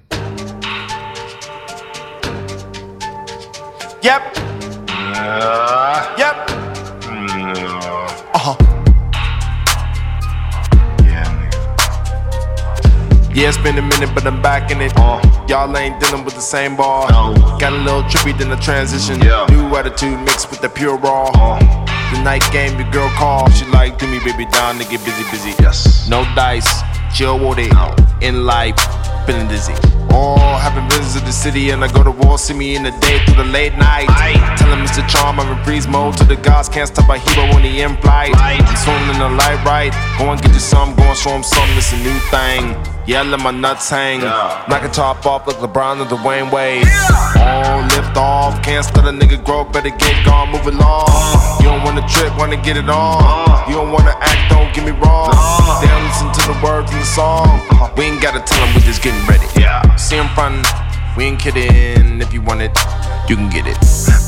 Yep. 4.03 4.23
Yep. 6.19 6.37
Uh-huh. 8.35 8.66
Yeah, 13.37 13.49
it's 13.49 13.59
been 13.59 13.77
a 13.77 13.83
minute, 13.83 14.09
but 14.15 14.27
I'm 14.27 14.41
back 14.41 14.71
in 14.71 14.81
it. 14.81 14.95
Uh. 14.97 15.21
Y'all 15.47 15.77
ain't 15.77 16.01
dealing 16.01 16.25
with 16.25 16.35
the 16.35 16.41
same 16.41 16.75
ball. 16.75 17.07
Got 17.61 17.75
a 17.75 17.77
little 17.77 18.03
trippy 18.05 18.33
than 18.33 18.49
the 18.49 18.57
transition. 18.57 19.19
New 19.21 19.77
attitude 19.77 20.19
mixed 20.21 20.49
with 20.49 20.63
the 20.63 20.71
pure 20.71 20.97
raw. 20.97 21.29
Uh. 21.35 21.61
The 22.15 22.23
night 22.23 22.43
game, 22.51 22.81
your 22.81 22.91
girl 22.91 23.11
call. 23.11 23.51
She 23.51 23.67
like, 23.67 23.99
do 23.99 24.07
me, 24.07 24.21
baby, 24.21 24.47
down 24.47 24.79
to 24.79 24.89
get 24.89 25.05
busy, 25.05 25.23
busy. 25.31 25.53
Yes. 25.63 26.09
No 26.09 26.25
dice, 26.35 26.81
chill 27.15 27.39
with 27.39 27.59
it. 27.59 27.77
In 28.25 28.47
life, 28.47 28.81
feeling 29.27 29.49
dizzy. 29.49 29.75
Oh, 30.09 30.57
having 30.57 30.89
visited 30.89 31.29
the 31.29 31.33
city 31.33 31.69
and 31.73 31.85
I 31.85 31.93
go 31.93 32.03
to 32.03 32.13
war. 32.13 32.39
See 32.39 32.55
me 32.55 32.75
in 32.75 32.85
the 32.85 32.93
day 33.05 33.23
through 33.27 33.45
the 33.45 33.51
late 33.53 33.77
night. 33.77 34.09
Telling 34.57 34.81
Mr. 34.81 35.07
Charm 35.11 35.41
I'm 35.41 35.59
in 35.59 35.63
freeze 35.63 35.87
mode. 35.87 36.17
To 36.17 36.25
the 36.25 36.37
gods 36.37 36.71
can't 36.71 36.89
stop 36.89 37.11
a 37.11 37.19
hero 37.19 37.53
when 37.53 37.65
he 37.65 37.83
in 37.83 37.99
flight. 37.99 38.33
I'm 38.35 38.77
swimming 38.77 39.11
in 39.13 39.19
the 39.21 39.29
light, 39.29 39.63
right? 39.67 39.93
Go 40.17 40.33
and 40.33 40.41
get 40.41 40.55
you 40.55 40.59
some, 40.59 40.97
go 40.97 41.03
and 41.03 41.19
show 41.19 41.33
him 41.37 41.43
something. 41.43 41.77
It's 41.77 41.93
a 41.93 41.99
new 41.99 42.19
thing. 42.33 42.96
Yeah, 43.07 43.23
let 43.23 43.39
my 43.39 43.53
nuts 43.53 43.89
hang. 43.89 44.19
Knock 44.21 44.83
a 44.83 44.89
top 44.89 45.25
off 45.27 45.47
like 45.47 45.59
LeBron 45.59 46.03
or 46.03 46.07
Dwyane 46.07 46.51
Wade. 46.51 46.83
Oh, 47.39 47.87
lift 47.95 48.17
off. 48.17 48.61
Can't 48.65 48.85
start 48.85 49.07
a 49.07 49.11
nigga 49.11 49.43
grow, 49.45 49.63
better 49.63 49.91
get 49.91 50.27
gone, 50.27 50.51
move 50.51 50.67
along. 50.67 51.07
Uh. 51.07 51.59
You 51.61 51.67
don't 51.67 51.85
wanna 51.85 52.03
trip, 52.09 52.37
wanna 52.37 52.57
get 52.57 52.77
it 52.77 52.91
on. 52.91 53.23
Uh. 53.23 53.65
You 53.69 53.77
don't 53.77 53.93
wanna 53.93 54.11
act, 54.19 54.51
don't 54.51 54.75
get 54.75 54.85
me 54.85 54.91
wrong. 54.91 55.31
Uh. 55.31 55.81
They 55.81 55.87
don't 55.87 56.03
listen 56.03 56.33
to 56.35 56.43
the 56.51 56.59
words 56.67 56.91
in 56.91 56.99
the 56.99 57.05
song. 57.05 57.47
Uh-huh. 57.47 57.95
We 57.97 58.07
ain't 58.07 58.21
gotta 58.21 58.41
tell 58.41 58.59
them, 58.67 58.75
we 58.75 58.81
just 58.81 59.03
getting 59.05 59.25
ready. 59.31 59.47
Yeah. 59.55 59.87
See 59.95 60.17
them 60.17 60.27
frontin', 60.35 60.67
we 61.17 61.27
ain't 61.27 61.39
kidding. 61.39 62.21
If 62.21 62.35
you 62.35 62.43
want 62.43 62.63
it, 62.63 62.75
you 63.29 63.37
can 63.37 63.51
get 63.51 63.67
it. 63.67 63.79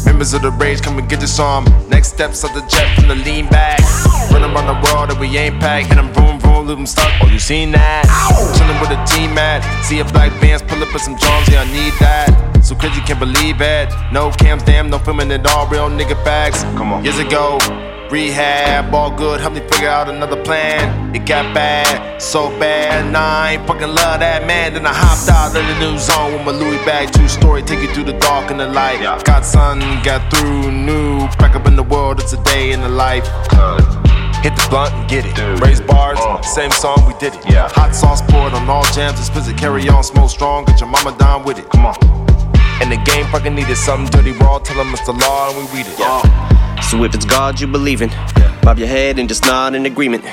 Members 0.05 0.35
of 0.35 0.43
the 0.43 0.51
rage, 0.51 0.81
come 0.81 0.99
and 0.99 1.09
get 1.09 1.21
this 1.21 1.39
arm. 1.39 1.65
Next 1.89 2.09
steps 2.09 2.45
of 2.45 2.53
the 2.55 2.61
jet 2.63 2.95
from 2.97 3.09
the 3.09 3.15
lean 3.15 3.47
back. 3.49 3.79
Run 4.31 4.43
around 4.43 4.67
the 4.67 4.79
world 4.85 5.11
and 5.11 5.21
we 5.21 5.37
ain't 5.37 5.61
packed. 5.61 5.89
Hit 5.89 5.97
them 5.97 6.13
vroom 6.13 6.41
vroom, 6.41 6.67
leave 6.67 6.77
them 6.77 6.87
stuck. 6.87 7.13
Oh, 7.23 7.29
you 7.29 7.39
seen 7.39 7.73
that? 7.73 8.05
Chillin' 8.57 8.81
with 8.81 8.91
a 8.91 9.01
team 9.05 9.37
at. 9.39 9.63
See 9.85 10.01
a 10.01 10.05
black 10.05 10.33
bands 10.41 10.63
pull 10.63 10.83
up 10.83 10.93
with 10.93 11.03
some 11.03 11.17
drums, 11.17 11.49
yeah, 11.49 11.63
I 11.63 11.73
need 11.73 11.93
that. 12.01 12.61
So 12.63 12.75
crazy, 12.75 13.01
can't 13.03 13.21
believe 13.21 13.61
it. 13.61 13.89
No 14.13 14.31
cams, 14.31 14.63
damn, 14.63 14.91
no 14.91 14.99
filming 14.99 15.31
it 15.31 15.47
all. 15.47 15.67
Real 15.69 15.89
nigga 15.89 16.23
facts. 16.25 16.63
Come 16.77 16.93
on. 16.93 17.05
Years 17.05 17.19
ago, 17.19 17.59
rehab, 18.11 18.93
all 18.95 19.11
good. 19.11 19.41
Help 19.41 19.55
me 19.55 19.61
figure 19.61 19.89
out 19.89 20.09
another 20.09 20.43
plan. 20.43 21.15
It 21.15 21.27
got 21.27 21.55
bad, 21.55 22.21
so 22.21 22.49
bad. 22.59 23.07
And 23.07 23.17
I 23.17 23.53
ain't 23.53 23.67
fucking 23.67 23.89
love 23.89 24.21
that 24.21 24.47
man. 24.47 24.75
Then 24.75 24.87
I 24.87 24.95
hopped 24.95 25.29
out 25.29 25.49
of 25.49 25.67
the 25.67 25.79
new 25.79 25.99
zone 25.99 26.33
with 26.33 26.45
my 26.45 26.53
Louis 26.53 26.79
bag. 26.85 27.13
Two 27.13 27.29
story, 27.29 27.63
take 27.63 27.81
you 27.81 27.93
through 27.95 28.05
the 28.05 28.19
dark 28.19 28.51
and 28.51 28.61
the 28.61 28.69
light. 28.69 29.01
Got 29.25 29.45
sun, 29.45 29.81
got 30.03 30.31
through, 30.33 30.71
new. 30.73 31.27
Back 31.39 31.55
up 31.55 31.67
in 31.67 31.77
the 31.77 31.83
world, 31.83 32.21
it's 32.21 32.33
a 32.33 32.43
day 32.45 32.73
in 32.73 32.81
the 32.81 32.89
life. 32.89 33.27
Hit 34.43 34.55
the 34.55 34.67
blunt 34.71 34.95
and 34.95 35.09
get 35.09 35.27
it. 35.27 35.61
Raise 35.61 35.81
bars, 35.81 36.19
oh. 36.21 36.41
same 36.43 36.71
song, 36.71 37.03
we 37.07 37.15
did 37.19 37.35
it. 37.35 37.45
Hot 37.73 37.95
sauce 37.95 38.23
poured 38.23 38.53
on 38.53 38.69
all 38.69 38.85
jams, 38.93 39.19
it's 39.19 39.29
visit, 39.31 39.57
carry 39.57 39.89
on, 39.89 40.05
smoke 40.05 40.31
strong, 40.31 40.65
get 40.65 40.81
your 40.81 40.89
mama 40.89 41.17
down 41.19 41.45
with 41.45 41.59
it. 41.59 41.69
Come 41.71 41.87
on. 41.87 41.97
And 42.81 42.93
the 42.93 43.03
game 43.05 43.27
fucking 43.27 43.55
needed 43.55 43.77
something 43.77 44.09
dirty 44.11 44.39
raw, 44.39 44.59
tell 44.61 44.77
them 44.77 44.95
it's 44.95 45.05
the 45.05 45.13
law 45.13 45.51
and 45.51 45.59
we 45.59 45.79
read 45.79 45.87
it. 45.89 46.58
So 46.83 47.05
if 47.05 47.15
it's 47.15 47.25
God 47.25 47.61
you 47.61 47.67
believe 47.67 48.03
in, 48.03 48.11
bob 48.63 48.79
your 48.79 48.89
head 48.89 49.19
and 49.19 49.29
just 49.29 49.45
nod 49.45 49.75
in 49.75 49.87
agreement. 49.87 50.25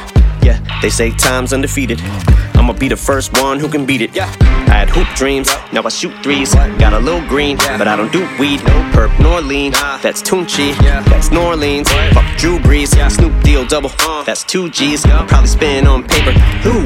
Yeah, 0.42 0.60
they 0.82 0.90
say 0.90 1.12
time's 1.12 1.54
undefeated. 1.54 2.00
I'ma 2.66 2.74
be 2.74 2.88
the 2.88 2.98
first 2.98 3.40
one 3.44 3.60
who 3.60 3.70
can 3.70 3.86
beat 3.86 4.02
it. 4.02 4.16
Yeah. 4.16 4.26
I 4.66 4.80
had 4.80 4.90
hoop 4.90 5.08
dreams, 5.16 5.48
now 5.72 5.84
I 5.84 5.90
shoot 5.90 6.12
threes. 6.24 6.56
Got 6.56 6.94
a 6.94 7.00
little 7.00 7.22
green, 7.28 7.58
but 7.58 7.88
I 7.88 7.96
don't 7.96 8.12
do 8.12 8.28
weed. 8.40 8.58
No 8.64 8.74
perp 8.92 9.20
nor 9.20 9.40
lean. 9.40 9.72
That's 10.02 10.24
Tunechi, 10.24 10.76
that's 11.06 11.30
New 11.30 11.42
Orleans. 11.42 11.88
Fuck 12.14 12.26
Drew 12.38 12.58
Brees, 12.58 12.90
Snoop 13.12 13.40
Deal 13.44 13.66
double. 13.68 13.92
That's 14.26 14.44
two 14.44 14.72
G's. 14.72 15.04
Probably 15.04 15.48
spin 15.48 15.86
on 15.86 16.04
paper. 16.08 16.34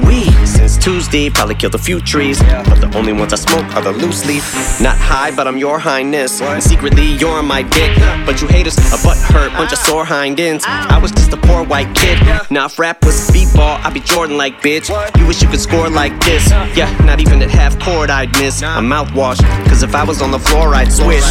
Wee. 0.06 0.30
Since 0.46 0.78
Tuesday, 0.78 1.30
probably 1.30 1.56
killed 1.56 1.76
a 1.76 1.78
few 1.78 2.02
trees. 2.02 2.40
But 2.42 2.82
the 2.82 2.92
only 2.98 3.14
ones 3.14 3.32
I 3.32 3.38
smoke 3.38 3.66
are 3.76 3.82
the 3.82 3.94
loose 3.94 4.26
leaf. 4.26 4.44
Not 4.82 4.98
high, 4.98 5.32
but 5.34 5.48
I'm 5.48 5.58
your 5.58 5.80
highness. 5.80 6.42
And 6.42 6.62
secretly, 6.62 7.14
you're 7.16 7.42
my 7.42 7.64
dick. 7.64 7.98
But 8.26 8.42
you 8.42 8.48
haters, 8.48 8.78
a 8.78 9.02
butt 9.02 9.18
hurt, 9.18 9.52
bunch 9.54 9.72
of 9.72 9.80
sore 9.80 10.04
hind 10.04 10.40
ends. 10.40 10.66
I 10.68 11.00
was 11.00 11.12
just 11.12 11.32
a 11.32 11.38
poor 11.38 11.64
white 11.64 11.96
kid. 11.96 12.20
Now 12.52 12.66
if 12.66 12.78
rap 12.78 13.06
was 13.06 13.32
b-ball, 13.32 13.80
I'd 13.84 13.94
be 13.94 14.02
Jordan 14.02 14.38
like 14.38 14.62
bitch. 14.62 14.90
You 15.18 15.26
wish 15.26 15.42
you 15.42 15.48
could 15.48 15.62
score 15.70 15.90
like 15.90 16.20
this. 16.24 16.50
Yeah, 16.76 16.90
not 17.06 17.20
even 17.20 17.42
at 17.42 17.50
half 17.50 17.80
court 17.80 18.10
I'd 18.10 18.32
miss. 18.40 18.62
A 18.62 18.82
mouthwash. 18.82 19.40
Cause 19.68 19.84
if 19.84 19.94
I 19.94 20.04
was 20.04 20.22
on 20.22 20.32
the 20.32 20.40
floor, 20.40 20.74
I'd 20.74 20.92
swish. 20.92 21.24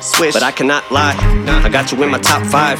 Swish. 0.00 0.34
But 0.34 0.42
I 0.42 0.52
cannot 0.52 0.90
lie. 0.92 1.16
I 1.64 1.68
got 1.70 1.90
you 1.90 2.02
in 2.02 2.10
my 2.10 2.18
top 2.18 2.42
five. 2.46 2.78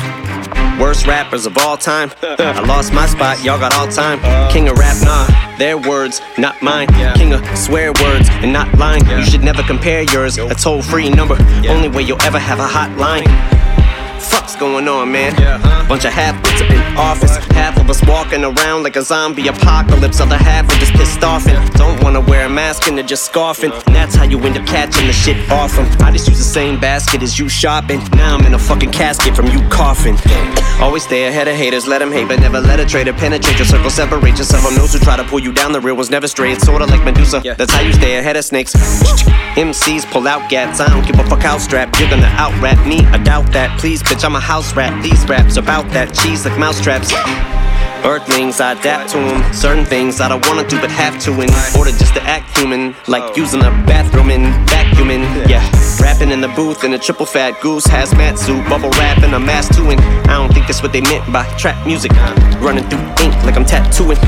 Worst 0.78 1.06
rappers 1.06 1.46
of 1.46 1.56
all 1.56 1.76
time. 1.76 2.10
I 2.22 2.60
lost 2.66 2.92
my 2.92 3.06
spot, 3.06 3.42
y'all 3.42 3.58
got 3.58 3.74
all 3.74 3.88
time. 3.88 4.20
King 4.52 4.68
of 4.68 4.76
rap, 4.76 4.96
nah. 5.02 5.56
Their 5.56 5.78
words, 5.78 6.20
not 6.36 6.60
mine. 6.62 6.88
King 7.14 7.32
of 7.32 7.40
swear 7.56 7.92
words 8.02 8.28
and 8.42 8.52
not 8.52 8.76
lying. 8.76 9.06
You 9.08 9.24
should 9.24 9.42
never 9.42 9.62
compare 9.62 10.02
yours. 10.02 10.36
A 10.36 10.54
toll 10.54 10.82
free 10.82 11.08
number. 11.08 11.36
Only 11.68 11.88
way 11.88 12.02
you'll 12.02 12.22
ever 12.22 12.38
have 12.38 12.58
a 12.60 12.66
hotline. 12.66 13.24
Fuck's 14.30 14.56
going 14.56 14.88
on, 14.88 15.12
man? 15.12 15.34
Bunch 15.88 16.04
of 16.04 16.12
half-wits 16.12 16.62
up 16.62 16.70
in 16.70 16.96
office. 16.96 17.36
Half 17.52 17.78
of 17.80 17.90
us 17.90 18.02
walking 18.06 18.44
around 18.44 18.82
like 18.82 18.96
a 18.96 19.02
zombie 19.02 19.48
apocalypse. 19.48 20.20
Other 20.20 20.36
half 20.36 20.64
are 20.70 20.78
just 20.78 20.92
pissed 20.94 21.22
off 21.22 21.46
and 21.46 21.72
don't 21.74 22.02
wanna 22.02 22.20
wear 22.20 22.46
a 22.46 22.48
mask 22.48 22.88
and 22.88 22.96
they're 22.96 23.04
just 23.04 23.26
scoffing. 23.26 23.72
And 23.72 23.94
that's 23.94 24.14
how 24.14 24.24
you 24.24 24.38
end 24.40 24.56
up 24.56 24.66
catching 24.66 25.06
the 25.06 25.12
shit 25.12 25.36
off 25.50 25.76
them. 25.76 25.86
I 26.00 26.10
just 26.10 26.28
use 26.28 26.38
the 26.38 26.44
same 26.44 26.80
basket 26.80 27.22
as 27.22 27.38
you 27.38 27.48
shopping. 27.48 28.00
Now 28.12 28.36
I'm 28.36 28.46
in 28.46 28.54
a 28.54 28.58
fucking 28.58 28.92
casket 28.92 29.36
from 29.36 29.46
you 29.46 29.60
coughing. 29.68 30.16
Always 30.80 31.04
stay 31.04 31.26
ahead 31.28 31.48
of 31.48 31.56
haters, 31.56 31.86
let 31.86 31.98
them 31.98 32.10
hate, 32.10 32.28
but 32.28 32.40
never 32.40 32.60
let 32.60 32.80
a 32.80 32.86
traitor 32.86 33.12
penetrate 33.12 33.58
your 33.58 33.66
circle. 33.66 33.90
Separate 33.90 34.38
yourself 34.38 34.64
from 34.64 34.74
those 34.74 34.92
who 34.92 34.98
try 34.98 35.16
to 35.16 35.24
pull 35.24 35.40
you 35.40 35.52
down. 35.52 35.72
The 35.72 35.80
real 35.80 35.96
one's 35.96 36.10
never 36.10 36.28
straight. 36.28 36.52
It's 36.54 36.64
sorta 36.64 36.86
like 36.86 37.04
Medusa. 37.04 37.40
That's 37.56 37.72
how 37.72 37.80
you 37.80 37.92
stay 37.92 38.18
ahead 38.18 38.36
of 38.36 38.44
snakes. 38.44 38.74
MCs 39.54 40.10
pull 40.10 40.26
out 40.26 40.50
gats. 40.50 40.80
I 40.80 40.88
don't 40.88 41.06
give 41.06 41.18
a 41.18 41.24
fuck 41.28 41.40
how 41.40 41.58
strapped. 41.58 42.00
You're 42.00 42.10
gonna 42.10 42.26
out 42.26 42.52
rap 42.60 42.84
me. 42.86 43.00
I 43.06 43.18
doubt 43.18 43.52
that. 43.52 43.78
Please, 43.78 44.02
bitch, 44.14 44.24
I'm 44.24 44.36
a 44.36 44.40
house 44.40 44.74
rat. 44.76 45.02
These 45.02 45.26
raps 45.28 45.56
about 45.56 45.88
that 45.90 46.14
cheese 46.14 46.44
like 46.44 46.58
mousetraps. 46.58 47.12
Earthlings, 48.04 48.60
I 48.60 48.72
adapt 48.72 49.10
to 49.10 49.18
them. 49.18 49.52
Certain 49.52 49.84
things 49.84 50.20
I 50.20 50.28
don't 50.28 50.46
wanna 50.46 50.66
do 50.68 50.78
but 50.80 50.90
have 50.90 51.18
to 51.24 51.32
in 51.40 51.48
order 51.76 51.90
just 51.90 52.14
to 52.14 52.22
act 52.22 52.56
human. 52.56 52.94
Like 53.08 53.36
using 53.36 53.60
a 53.60 53.70
bathroom 53.88 54.30
and 54.30 54.44
vacuuming. 54.68 55.24
Yeah, 55.48 55.64
rapping 56.00 56.30
in 56.30 56.40
the 56.40 56.48
booth 56.48 56.84
in 56.84 56.92
a 56.92 56.98
triple 56.98 57.26
fat 57.26 57.60
goose 57.60 57.86
hazmat 57.86 58.38
suit. 58.38 58.62
Bubble 58.68 58.90
wrap 58.90 59.22
and 59.22 59.34
a 59.34 59.40
mask 59.40 59.74
too. 59.74 59.90
And 59.90 60.00
I 60.30 60.34
don't 60.36 60.52
think 60.52 60.66
that's 60.66 60.82
what 60.82 60.92
they 60.92 61.00
meant 61.00 61.24
by 61.32 61.44
trap 61.56 61.86
music. 61.86 62.12
Running 62.60 62.84
through 62.88 63.00
ink 63.24 63.34
like 63.44 63.56
I'm 63.56 63.64
tattooing. 63.64 64.18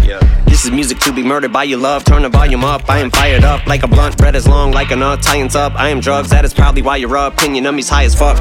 This 0.46 0.64
is 0.64 0.70
music 0.70 0.98
to 1.00 1.12
be 1.12 1.22
murdered 1.22 1.52
by 1.52 1.64
your 1.64 1.78
love. 1.78 2.04
Turn 2.04 2.22
the 2.22 2.28
volume 2.28 2.64
up. 2.64 2.88
I 2.88 3.00
am 3.00 3.10
fired 3.10 3.44
up 3.44 3.66
like 3.66 3.82
a 3.82 3.88
blunt. 3.88 4.20
Red 4.20 4.36
as 4.36 4.46
long 4.46 4.70
like 4.70 4.90
a 4.90 4.96
nut. 4.96 5.20
Tie 5.20 5.42
up. 5.42 5.74
I 5.74 5.90
am 5.90 6.00
drugs. 6.00 6.30
That 6.30 6.44
is 6.44 6.54
probably 6.54 6.82
why 6.82 6.96
your 6.96 7.14
opinion 7.16 7.66
of 7.66 7.74
me's 7.74 7.88
high 7.88 8.04
as 8.04 8.14
fuck. 8.14 8.40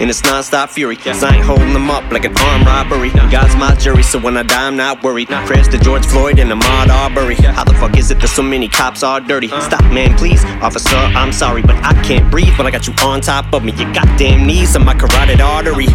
And 0.00 0.08
it's 0.08 0.22
non-stop 0.22 0.70
fury. 0.70 0.96
Cause 0.96 1.24
I 1.24 1.34
ain't 1.36 1.44
holding 1.44 1.72
them 1.72 1.90
up 1.90 2.10
like 2.12 2.24
an 2.24 2.36
armed 2.38 2.66
robbery. 2.66 3.10
God's 3.30 3.56
my 3.56 3.74
jury, 3.74 4.04
so 4.04 4.18
when 4.18 4.36
I 4.36 4.44
die, 4.44 4.68
I'm 4.68 4.76
not 4.76 5.02
worried. 5.02 5.28
Prayers 5.28 5.68
to 5.68 5.78
George 5.78 6.06
Floyd 6.06 6.38
and 6.38 6.50
Ahmaud 6.52 6.88
Arbery. 6.88 7.34
How 7.34 7.64
the 7.64 7.74
fuck 7.74 7.98
is 7.98 8.10
it 8.12 8.20
that 8.20 8.28
so 8.28 8.42
many 8.42 8.68
cops 8.68 9.02
are 9.02 9.20
dirty? 9.20 9.48
Stop, 9.48 9.82
man, 9.92 10.16
please. 10.16 10.44
Officer, 10.62 10.96
I'm 10.96 11.32
sorry, 11.32 11.62
but 11.62 11.76
I 11.84 12.00
can't 12.04 12.30
breathe 12.30 12.56
when 12.56 12.66
I 12.66 12.70
got 12.70 12.86
you 12.86 12.94
on 13.02 13.20
top 13.20 13.52
of 13.52 13.64
me. 13.64 13.72
Your 13.72 13.92
goddamn 13.92 14.46
knees 14.46 14.76
on 14.76 14.84
my 14.84 14.94
carotid 14.94 15.40
artery. 15.40 15.88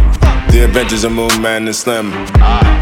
The 0.53 0.63
Adventures 0.65 1.03
of 1.03 1.11
Moon 1.11 1.41
Man 1.41 1.65
and 1.67 1.75
Slim. 1.75 2.11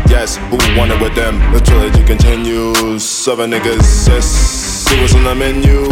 Yes, 0.10 0.38
who 0.50 0.58
wanted 0.78 1.00
with 1.02 1.16
them? 1.16 1.34
The 1.54 1.60
trilogy 1.60 2.04
continues. 2.04 3.04
Seven 3.04 3.52
niggas, 3.52 4.08
yes, 4.08 4.26
see 4.26 5.00
what's 5.02 5.14
on 5.16 5.24
the 5.24 5.36
menu. 5.36 5.88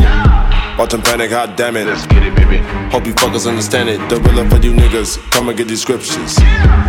Autumn 0.81 1.01
panic, 1.01 1.31
hot 1.31 1.55
damn 1.57 1.77
it. 1.77 1.85
Let's 1.87 2.05
get 2.07 2.23
it, 2.23 2.35
baby. 2.35 2.57
Hope 2.91 3.05
you 3.05 3.13
fuckers 3.13 3.47
understand 3.47 3.87
it. 3.89 3.99
The 4.09 4.19
real 4.21 4.49
for 4.49 4.57
you 4.57 4.73
niggas. 4.73 5.17
Come 5.31 5.49
and 5.49 5.57
get 5.57 5.67
these 5.67 5.81
scriptures. 5.81 6.37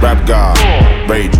Rap 0.02 0.26
God, 0.26 0.56
rage. 1.10 1.36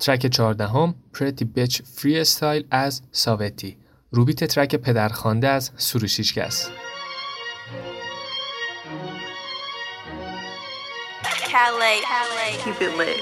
ترک 0.00 0.26
14 0.36 0.66
هم 0.66 0.94
Pretty 1.14 1.44
Bitch 1.44 1.76
Freestyle 1.76 2.64
از 2.70 3.02
ساوتی 3.12 3.76
روبیت 4.10 4.44
ترک 4.44 4.74
پدرخوانده 4.76 5.48
از 5.48 5.70
سروشیچکس 5.76 6.68
Calais. 11.55 12.01
Keep 12.65 12.81
it 12.81 12.97
lit. 12.97 13.21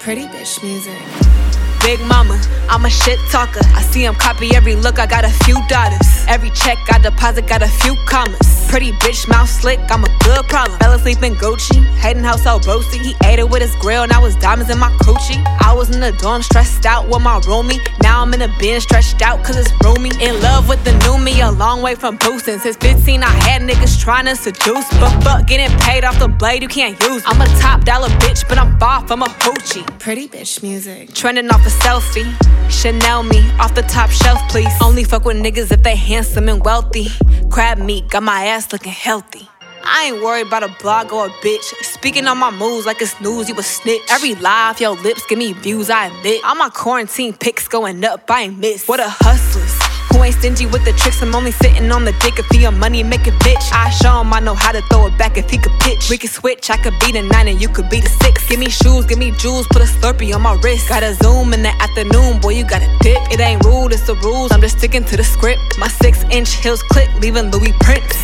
Pretty 0.00 0.22
bitch 0.28 0.62
music. 0.62 1.51
Big 1.82 2.00
mama. 2.06 2.40
I'm 2.70 2.84
a 2.84 2.90
shit 2.90 3.18
talker. 3.30 3.60
I 3.74 3.82
see 3.82 4.04
him 4.04 4.14
copy 4.14 4.54
every 4.54 4.76
look. 4.76 4.98
I 4.98 5.06
got 5.06 5.24
a 5.24 5.30
few 5.44 5.58
daughters. 5.68 6.08
Every 6.28 6.50
check 6.50 6.78
I 6.90 6.98
deposit 6.98 7.46
got 7.46 7.62
a 7.62 7.68
few 7.68 7.94
commas. 8.06 8.66
Pretty 8.70 8.92
bitch, 8.92 9.28
mouth 9.28 9.50
slick. 9.50 9.78
I'm 9.90 10.04
a 10.04 10.18
good 10.24 10.48
problem. 10.48 10.78
Fell 10.78 10.92
asleep 10.92 11.22
in 11.22 11.34
Gucci. 11.34 11.84
Hating 11.98 12.24
how 12.24 12.36
so 12.36 12.58
boasty. 12.60 13.00
He 13.02 13.14
ate 13.24 13.38
it 13.38 13.48
with 13.50 13.60
his 13.60 13.74
grill. 13.76 14.06
Now 14.06 14.22
was 14.22 14.34
diamonds 14.36 14.70
in 14.70 14.78
my 14.78 14.90
coochie. 15.02 15.42
I 15.60 15.74
was 15.74 15.90
in 15.94 16.00
the 16.00 16.12
dorm 16.12 16.42
stressed 16.42 16.86
out 16.86 17.06
with 17.08 17.20
my 17.20 17.38
roomie. 17.40 17.80
Now 18.02 18.22
I'm 18.22 18.32
in 18.32 18.40
the 18.40 18.50
bin 18.58 18.80
stretched 18.80 19.20
out 19.20 19.44
cause 19.44 19.56
it's 19.58 19.70
roomy. 19.84 20.10
In 20.22 20.40
love 20.40 20.68
with 20.68 20.82
the 20.84 20.92
new 21.04 21.18
me. 21.18 21.42
A 21.42 21.50
long 21.50 21.82
way 21.82 21.94
from 21.94 22.16
boosting. 22.16 22.58
Since 22.60 22.76
15 22.76 23.22
I 23.22 23.26
had 23.26 23.60
niggas 23.62 24.00
trying 24.00 24.24
to 24.26 24.36
seduce 24.36 24.90
me. 24.92 25.00
But 25.00 25.22
fuck 25.22 25.46
getting 25.46 25.76
paid 25.80 26.04
off 26.04 26.18
the 26.18 26.28
blade. 26.28 26.62
You 26.62 26.68
can't 26.68 26.98
use. 27.02 27.22
I'm 27.26 27.40
a 27.40 27.46
top 27.60 27.84
dollar 27.84 28.08
bitch, 28.22 28.48
but 28.48 28.56
I'm 28.56 28.78
far 28.78 29.06
from 29.06 29.22
a 29.22 29.26
hoochie. 29.26 29.84
Pretty 29.98 30.28
bitch 30.28 30.62
music. 30.62 31.12
Trending 31.12 31.50
off 31.50 31.66
a 31.66 31.70
selfie. 31.80 32.30
Chanel 32.70 33.22
me 33.22 33.40
off 33.58 33.74
the 33.74 33.82
top 33.82 34.10
shelf, 34.10 34.40
please. 34.48 34.72
Only 34.82 35.04
fuck 35.04 35.24
with 35.24 35.36
niggas 35.36 35.70
if 35.72 35.82
they 35.82 35.96
handsome 35.96 36.48
and 36.48 36.64
wealthy. 36.64 37.08
Crab 37.50 37.78
meat 37.78 38.08
got 38.08 38.22
my 38.22 38.46
ass 38.46 38.72
looking 38.72 38.92
healthy. 38.92 39.48
I 39.84 40.04
ain't 40.06 40.22
worried 40.22 40.46
about 40.46 40.62
a 40.62 40.74
blog 40.80 41.12
or 41.12 41.26
a 41.26 41.30
bitch. 41.44 41.64
Speaking 41.82 42.26
on 42.26 42.38
my 42.38 42.50
moves 42.50 42.86
like 42.86 43.02
it's 43.02 43.20
news, 43.20 43.48
you 43.48 43.58
a 43.58 43.62
snitch. 43.62 44.02
Every 44.10 44.34
lie 44.36 44.70
off 44.70 44.80
your 44.80 44.96
lips 45.02 45.26
give 45.26 45.38
me 45.38 45.52
views, 45.52 45.90
I 45.90 46.06
admit. 46.06 46.44
All 46.44 46.54
my 46.54 46.68
quarantine 46.70 47.32
pics 47.32 47.68
going 47.68 48.04
up, 48.04 48.30
I 48.30 48.42
ain't 48.42 48.58
miss. 48.58 48.86
What 48.86 49.00
a 49.00 49.08
hustlers. 49.08 49.81
Ain't 50.22 50.36
stingy 50.36 50.66
with 50.66 50.84
the 50.84 50.92
tricks? 50.92 51.20
I'm 51.20 51.34
only 51.34 51.50
sitting 51.50 51.90
on 51.90 52.04
the 52.04 52.12
dick 52.20 52.38
if 52.38 52.46
he 52.50 52.64
a 52.64 52.70
money 52.70 53.02
making 53.02 53.34
bitch. 53.40 53.72
I 53.72 53.90
show 53.90 54.20
him 54.20 54.32
I 54.32 54.38
know 54.38 54.54
how 54.54 54.70
to 54.70 54.80
throw 54.82 55.06
it 55.06 55.18
back 55.18 55.36
if 55.36 55.50
he 55.50 55.58
could 55.58 55.72
pitch. 55.80 56.08
We 56.10 56.16
could 56.16 56.30
switch, 56.30 56.70
I 56.70 56.76
could 56.76 56.94
be 57.00 57.10
the 57.10 57.22
nine 57.22 57.48
and 57.48 57.60
you 57.60 57.68
could 57.68 57.90
be 57.90 58.00
the 58.00 58.08
six. 58.08 58.48
Give 58.48 58.60
me 58.60 58.68
shoes, 58.68 59.04
give 59.06 59.18
me 59.18 59.32
jewels, 59.32 59.66
put 59.68 59.82
a 59.82 59.86
slurpee 59.86 60.32
on 60.34 60.42
my 60.42 60.54
wrist. 60.62 60.88
Gotta 60.88 61.14
zoom 61.14 61.52
in 61.52 61.62
the 61.62 61.74
afternoon, 61.82 62.40
boy, 62.40 62.50
you 62.50 62.64
gotta 62.64 62.86
dip. 63.00 63.20
It 63.32 63.40
ain't 63.40 63.64
rude, 63.64 63.92
it's 63.92 64.06
the 64.06 64.14
rules, 64.16 64.52
I'm 64.52 64.60
just 64.60 64.78
sticking 64.78 65.04
to 65.04 65.16
the 65.16 65.24
script. 65.24 65.60
My 65.78 65.88
six 65.88 66.22
inch 66.30 66.54
heels 66.62 66.82
click, 66.84 67.08
leaving 67.20 67.50
Louis 67.50 67.72
prints. 67.80 68.16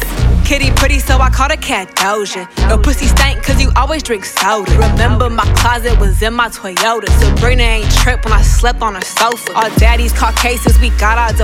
Kitty 0.47 0.71
pretty, 0.71 0.99
so 0.99 1.19
I 1.19 1.29
called 1.29 1.53
a 1.53 1.59
cat 1.59 1.95
Doja. 1.97 2.49
Your 2.71 2.79
pussy 2.79 3.05
stank, 3.07 3.43
cause 3.43 3.61
you 3.61 3.71
always 3.77 4.03
drink 4.03 4.25
soda. 4.25 4.71
Remember, 4.79 5.29
my 5.29 5.45
closet 5.57 5.99
was 6.01 6.23
in 6.23 6.33
my 6.33 6.49
Toyota. 6.49 7.09
Sabrina 7.21 7.63
ain't 7.63 7.91
tripped 7.97 8.25
when 8.25 8.33
I 8.33 8.41
slept 8.41 8.81
on 8.81 8.95
her 8.95 9.03
sofa. 9.03 9.53
Our 9.53 9.69
daddies 9.77 10.13
caught 10.13 10.37
cases, 10.37 10.79
we 10.81 10.89
got 10.97 11.19
our 11.19 11.35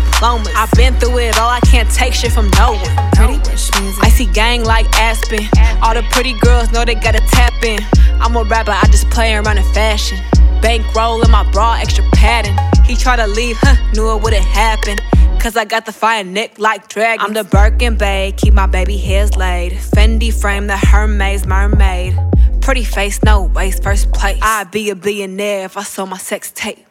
I've 0.54 0.70
been 0.72 0.94
through 0.94 1.18
it 1.18 1.38
all, 1.38 1.48
I 1.48 1.60
can't 1.60 1.90
take 1.90 2.14
shit 2.14 2.32
from 2.32 2.50
no 2.58 2.72
one. 2.72 3.10
Pretty 3.12 3.38
bitch 3.38 3.80
music. 3.80 4.04
I 4.04 4.08
see 4.08 4.26
gang 4.26 4.64
like 4.64 4.86
Aspen. 4.98 5.46
All 5.82 5.94
the 5.94 6.02
pretty 6.10 6.38
girls 6.40 6.72
know 6.72 6.84
they 6.84 6.94
gotta 6.94 7.20
tap 7.30 7.52
in. 7.62 7.80
I'm 8.20 8.36
a 8.36 8.44
rapper, 8.44 8.72
I 8.72 8.84
just 8.86 9.08
play 9.10 9.34
around 9.34 9.58
in 9.58 9.64
fashion. 9.74 10.18
Bankroll 10.60 11.22
in 11.22 11.30
my 11.30 11.48
bra, 11.52 11.76
extra 11.80 12.04
padding. 12.12 12.56
He 12.84 12.96
tried 12.96 13.16
to 13.16 13.26
leave, 13.26 13.56
huh? 13.60 13.76
Knew 13.92 14.14
it 14.16 14.22
wouldn't 14.22 14.44
happen. 14.44 14.98
Cause 15.40 15.56
I 15.56 15.66
got 15.66 15.84
the 15.84 15.92
fire 15.92 16.24
neck 16.24 16.58
like 16.58 16.88
dragon. 16.88 17.24
I'm 17.24 17.34
the 17.34 17.44
Birkin 17.44 17.96
Bay, 17.96 18.32
keep 18.36 18.54
my 18.54 18.66
baby 18.66 18.96
hairs 18.96 19.36
laid. 19.36 19.72
Fendi 19.72 20.32
frame, 20.32 20.66
the 20.68 20.76
Hermes 20.76 21.46
mermaid. 21.46 22.18
Pretty 22.62 22.84
face, 22.84 23.22
no 23.22 23.42
waist, 23.42 23.82
first 23.82 24.10
place. 24.10 24.38
I'd 24.40 24.70
be 24.70 24.88
a 24.88 24.94
billionaire 24.94 25.66
if 25.66 25.76
I 25.76 25.82
sold 25.82 26.08
my 26.08 26.16
sex 26.16 26.50
tape. 26.50 26.86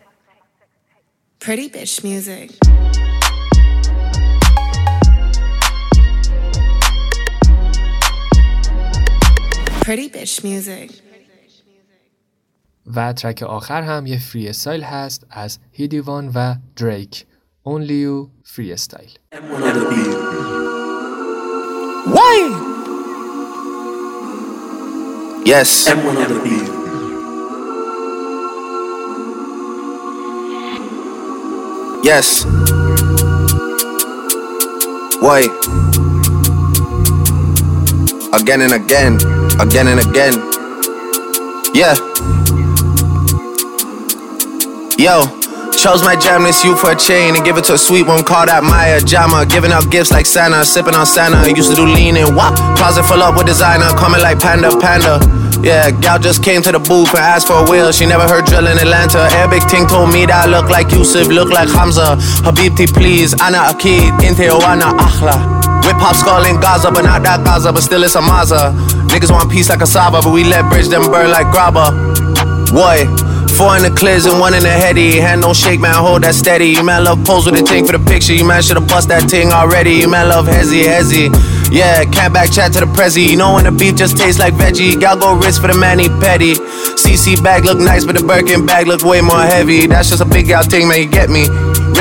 Pretty 1.40 1.68
bitch 1.68 2.04
music. 2.04 2.52
Pretty 9.86 10.10
bitch 10.10 10.44
music. 10.44 10.92
و 12.96 13.14
ترک 13.14 13.44
آخر 13.44 13.82
هم 13.82 14.06
یه 14.06 14.20
فری 14.20 14.48
استایل 14.48 14.84
هست 14.84 15.26
از 15.30 15.60
هیدیوان 15.72 16.32
و 16.36 16.56
دریک 16.76 17.26
Only 17.66 17.90
You 18.06 18.28
فری 18.44 18.74
استایل 18.74 19.10
Why? 22.06 22.40
Yes. 25.46 25.90
Yes. 32.04 32.46
Why? 35.22 35.93
Again 38.34 38.62
and 38.62 38.74
again, 38.74 39.16
again 39.62 39.88
and 39.88 40.00
again. 40.00 40.34
Yeah. 41.74 41.94
Yo. 44.98 45.40
Chose 45.78 46.02
my 46.04 46.16
jam 46.16 46.44
this 46.44 46.64
you 46.64 46.76
for 46.76 46.92
a 46.92 46.96
chain 46.96 47.36
and 47.36 47.44
give 47.44 47.58
it 47.58 47.66
to 47.66 47.74
a 47.74 47.78
sweet 47.78 48.08
one 48.08 48.24
called 48.24 48.50
out 48.50 48.64
Maya 48.64 49.02
Jama. 49.02 49.46
Giving 49.46 49.72
out 49.72 49.92
gifts 49.92 50.12
like 50.12 50.26
Santa, 50.26 50.64
sipping 50.66 50.96
on 50.96 51.06
Santa. 51.06 51.48
Used 51.50 51.70
to 51.70 51.76
do 51.76 51.86
lean 51.86 52.16
and 52.18 52.36
wop. 52.36 52.56
Closet 52.78 53.04
full 53.04 53.22
up 53.22 53.38
with 53.38 53.46
designer, 53.46 53.90
coming 53.98 54.22
like 54.22 54.40
Panda 54.40 54.72
Panda. 54.80 55.20
Yeah, 55.62 55.92
gal 55.92 56.20
just 56.20 56.44
came 56.44 56.62
to 56.64 56.72
the 56.72 56.80
booth 56.80 57.10
and 57.10 57.20
asked 57.20 57.48
for 57.48 57.66
a 57.66 57.70
wheel. 57.70 57.92
She 57.92 58.06
never 58.06 58.28
heard 58.28 58.46
drill 58.46 58.68
in 58.68 58.78
Atlanta. 58.78 59.20
Arabic 59.38 59.64
ting 59.68 59.86
told 59.86 60.12
me 60.12 60.26
that 60.26 60.46
I 60.46 60.50
look 60.50 60.70
like 60.70 60.92
Yusuf, 60.92 61.28
look 61.28 61.50
like 61.50 61.70
Hamza. 61.70 62.16
Habibti, 62.42 62.88
please. 62.92 63.34
Ana 63.42 63.74
Akid, 63.74 64.24
Inte 64.24 64.50
Oana 64.50 64.96
Akhla. 64.98 65.73
Whip 65.86 66.00
hop 66.00 66.16
skull 66.16 66.46
in 66.46 66.60
Gaza, 66.60 66.92
but 66.92 67.04
not 67.04 67.24
that 67.24 67.44
Gaza, 67.44 67.72
but 67.72 67.82
still 67.82 68.04
it's 68.04 68.16
a 68.16 68.22
Maza. 68.22 68.72
Niggas 69.12 69.32
want 69.32 69.52
peace 69.52 69.70
like 69.70 69.82
a 69.82 69.88
Saba, 69.88 70.22
but 70.24 70.34
we 70.34 70.44
let 70.44 70.70
bridge 70.72 70.88
them 70.88 71.12
burn 71.12 71.30
like 71.32 71.48
grabba. 71.48 71.92
What? 72.72 73.06
Four 73.54 73.78
in 73.78 73.84
the 73.84 73.94
clears 73.96 74.26
and 74.26 74.40
one 74.40 74.56
in 74.56 74.64
the 74.64 74.72
heady. 74.72 75.20
Hand 75.20 75.42
no 75.42 75.54
shake, 75.54 75.80
man, 75.80 75.94
hold 75.94 76.24
that 76.24 76.34
steady. 76.34 76.68
You 76.68 76.84
man 76.84 77.04
love 77.04 77.24
pose 77.24 77.46
with 77.46 77.60
a 77.60 77.64
ting 77.64 77.86
for 77.86 77.92
the 77.92 78.04
picture. 78.04 78.34
You 78.34 78.46
man 78.46 78.64
should've 78.64 78.88
bust 78.88 79.10
that 79.10 79.30
ting 79.30 79.52
already. 79.52 79.94
You 79.94 80.10
man 80.10 80.30
love 80.30 80.48
hezzy, 80.48 80.84
hezzy. 80.84 81.30
Yeah, 81.70 82.04
can't 82.06 82.34
back 82.34 82.52
chat 82.52 82.74
to 82.74 82.80
the 82.80 82.86
prezi. 82.86 83.30
You 83.30 83.38
know 83.38 83.54
when 83.54 83.66
the 83.66 83.72
beef 83.72 83.96
just 83.96 84.18
tastes 84.18 84.40
like 84.40 84.54
veggie. 84.54 85.00
Gal 85.00 85.18
go 85.18 85.36
wrist 85.36 85.62
for 85.62 85.68
the 85.68 85.78
manny 85.78 86.08
petty. 86.08 86.56
CC 86.98 87.42
bag 87.44 87.66
look 87.66 87.78
nice, 87.78 88.06
but 88.06 88.18
the 88.18 88.26
Birkin 88.26 88.66
bag 88.66 88.88
look 88.88 89.04
way 89.04 89.22
more 89.22 89.42
heavy. 89.42 89.86
That's 89.86 90.10
just 90.10 90.22
a 90.22 90.26
big 90.26 90.48
gal 90.48 90.64
thing, 90.64 90.88
man, 90.88 91.00
you 91.00 91.10
get 91.10 91.30
me. 91.30 91.46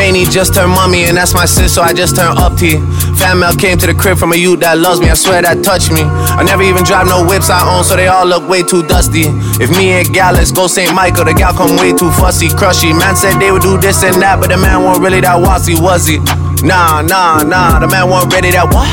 Rainy 0.03 0.24
just 0.24 0.53
turned 0.53 0.74
mummy, 0.74 1.05
and 1.05 1.16
that's 1.16 1.32
my 1.32 1.46
sis, 1.46 1.72
so 1.72 1.80
I 1.80 1.92
just 1.92 2.16
turned 2.16 2.36
up 2.36 2.59
T. 2.59 2.82
Fan 3.22 3.38
mail 3.38 3.55
came 3.55 3.78
to 3.78 3.86
the 3.86 3.94
crib 3.94 4.18
from 4.18 4.32
a 4.32 4.36
youth 4.36 4.59
that 4.59 4.74
loves 4.74 4.98
me, 4.98 5.07
I 5.07 5.14
swear 5.14 5.46
that 5.46 5.62
touched 5.62 5.94
me. 5.94 6.03
I 6.03 6.42
never 6.42 6.66
even 6.66 6.82
drive 6.82 7.07
no 7.07 7.22
whips 7.22 7.46
I 7.46 7.62
own, 7.62 7.86
so 7.86 7.94
they 7.94 8.11
all 8.11 8.26
look 8.26 8.42
way 8.50 8.66
too 8.66 8.82
dusty. 8.82 9.30
If 9.62 9.70
me 9.70 9.94
and 9.94 10.11
gal, 10.11 10.34
let's 10.34 10.50
go 10.50 10.66
St. 10.66 10.90
Michael, 10.90 11.30
the 11.30 11.38
gal 11.38 11.55
come 11.55 11.78
way 11.78 11.94
too 11.94 12.11
fussy, 12.18 12.50
crushy. 12.50 12.90
Man 12.90 13.14
said 13.14 13.38
they 13.38 13.55
would 13.55 13.62
do 13.62 13.78
this 13.78 14.03
and 14.03 14.18
that, 14.18 14.42
but 14.42 14.50
the 14.50 14.59
man 14.59 14.82
wasn't 14.82 15.07
really 15.07 15.22
that 15.22 15.38
wassy, 15.38 15.78
was 15.78 16.11
he? 16.11 16.18
Nah, 16.66 17.07
nah, 17.07 17.46
nah, 17.46 17.78
the 17.78 17.86
man 17.86 18.11
wasn't 18.11 18.34
ready 18.34 18.50
that 18.59 18.74
what? 18.74 18.90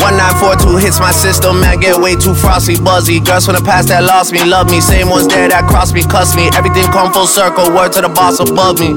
1942 0.00 0.80
hits 0.80 0.96
my 0.96 1.12
system, 1.12 1.60
man, 1.60 1.76
get 1.76 1.92
way 2.00 2.16
too 2.16 2.32
frosty, 2.32 2.80
buzzy. 2.80 3.20
Girls 3.20 3.44
from 3.44 3.60
the 3.60 3.60
past 3.60 3.92
that 3.92 4.00
lost 4.00 4.32
me, 4.32 4.40
love 4.48 4.72
me. 4.72 4.80
Same 4.80 5.12
ones 5.12 5.28
there 5.28 5.52
that 5.52 5.68
crossed 5.68 5.92
me, 5.92 6.00
cuss 6.08 6.32
me. 6.32 6.48
Everything 6.56 6.88
come 6.88 7.12
full 7.12 7.28
circle, 7.28 7.68
word 7.68 7.92
to 7.92 8.00
the 8.00 8.08
boss 8.08 8.40
above 8.40 8.80
me. 8.80 8.96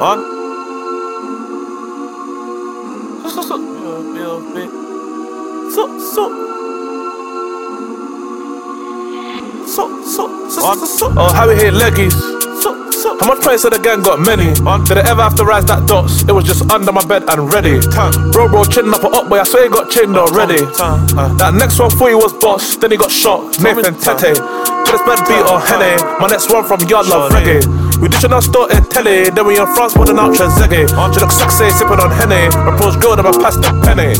On. 0.00 0.18
So, 3.22 3.30
so, 3.30 3.42
so. 3.42 3.58
So, 5.70 5.82
so. 5.98 6.24
So, 9.66 9.84
so, 10.04 10.48
so, 10.48 10.74
so, 10.74 10.86
so. 10.86 11.12
Oh, 11.16 11.32
how 11.32 11.48
we 11.48 11.54
hit 11.56 11.74
leggies. 11.74 12.12
So, 12.62 12.90
so. 12.90 13.18
How 13.18 13.26
much 13.26 13.40
price 13.42 13.64
of 13.64 13.72
the 13.72 13.78
gang 13.78 14.02
got 14.02 14.20
many? 14.20 14.52
Did 14.84 14.98
I 14.98 15.10
ever 15.10 15.22
have 15.22 15.34
to 15.36 15.44
rise 15.44 15.64
that 15.66 15.86
dots? 15.88 16.22
It 16.22 16.32
was 16.32 16.44
just 16.44 16.70
under 16.70 16.92
my 16.92 17.04
bed 17.06 17.24
and 17.28 17.52
ready. 17.52 17.80
Bro, 18.32 18.48
bro, 18.48 18.64
chin 18.64 18.92
up 18.92 19.04
or 19.04 19.14
up, 19.14 19.28
boy. 19.28 19.40
I 19.40 19.44
swear 19.44 19.64
he 19.64 19.70
got 19.70 19.90
chinned 19.90 20.16
already. 20.16 20.60
That 21.38 21.54
next 21.54 21.78
one 21.78 21.90
for 21.90 22.10
you 22.10 22.18
was 22.18 22.32
boss, 22.34 22.76
then 22.76 22.90
he 22.90 22.96
got 22.96 23.10
shot. 23.10 23.58
Nathan 23.60 23.94
Tete. 23.94 24.36
This 24.94 25.02
bad 25.02 25.26
beat 25.26 25.42
or 25.50 25.58
Henny. 25.58 25.96
My 26.20 26.28
next 26.28 26.52
one 26.52 26.64
from 26.64 26.80
Yard 26.88 27.06
Love 27.06 27.32
Reggae. 27.32 27.62
We 28.00 28.08
ditching 28.08 28.32
our 28.32 28.42
store 28.42 28.70
in 28.70 28.84
telly, 28.84 29.30
then 29.30 29.46
we 29.46 29.58
in 29.58 29.66
France 29.74 29.94
putting 29.94 30.18
out 30.18 30.34
Trezeguet. 30.34 30.90
She 31.14 31.20
look 31.20 31.32
sexy, 31.32 31.70
sipping 31.70 32.00
on 32.00 32.10
Henny. 32.10 32.48
My 32.66 32.76
pros 32.76 32.96
girl, 32.96 33.16
then 33.16 33.26
I 33.26 33.32
pass 33.32 33.56
the 33.56 33.70
penny. 33.84 34.14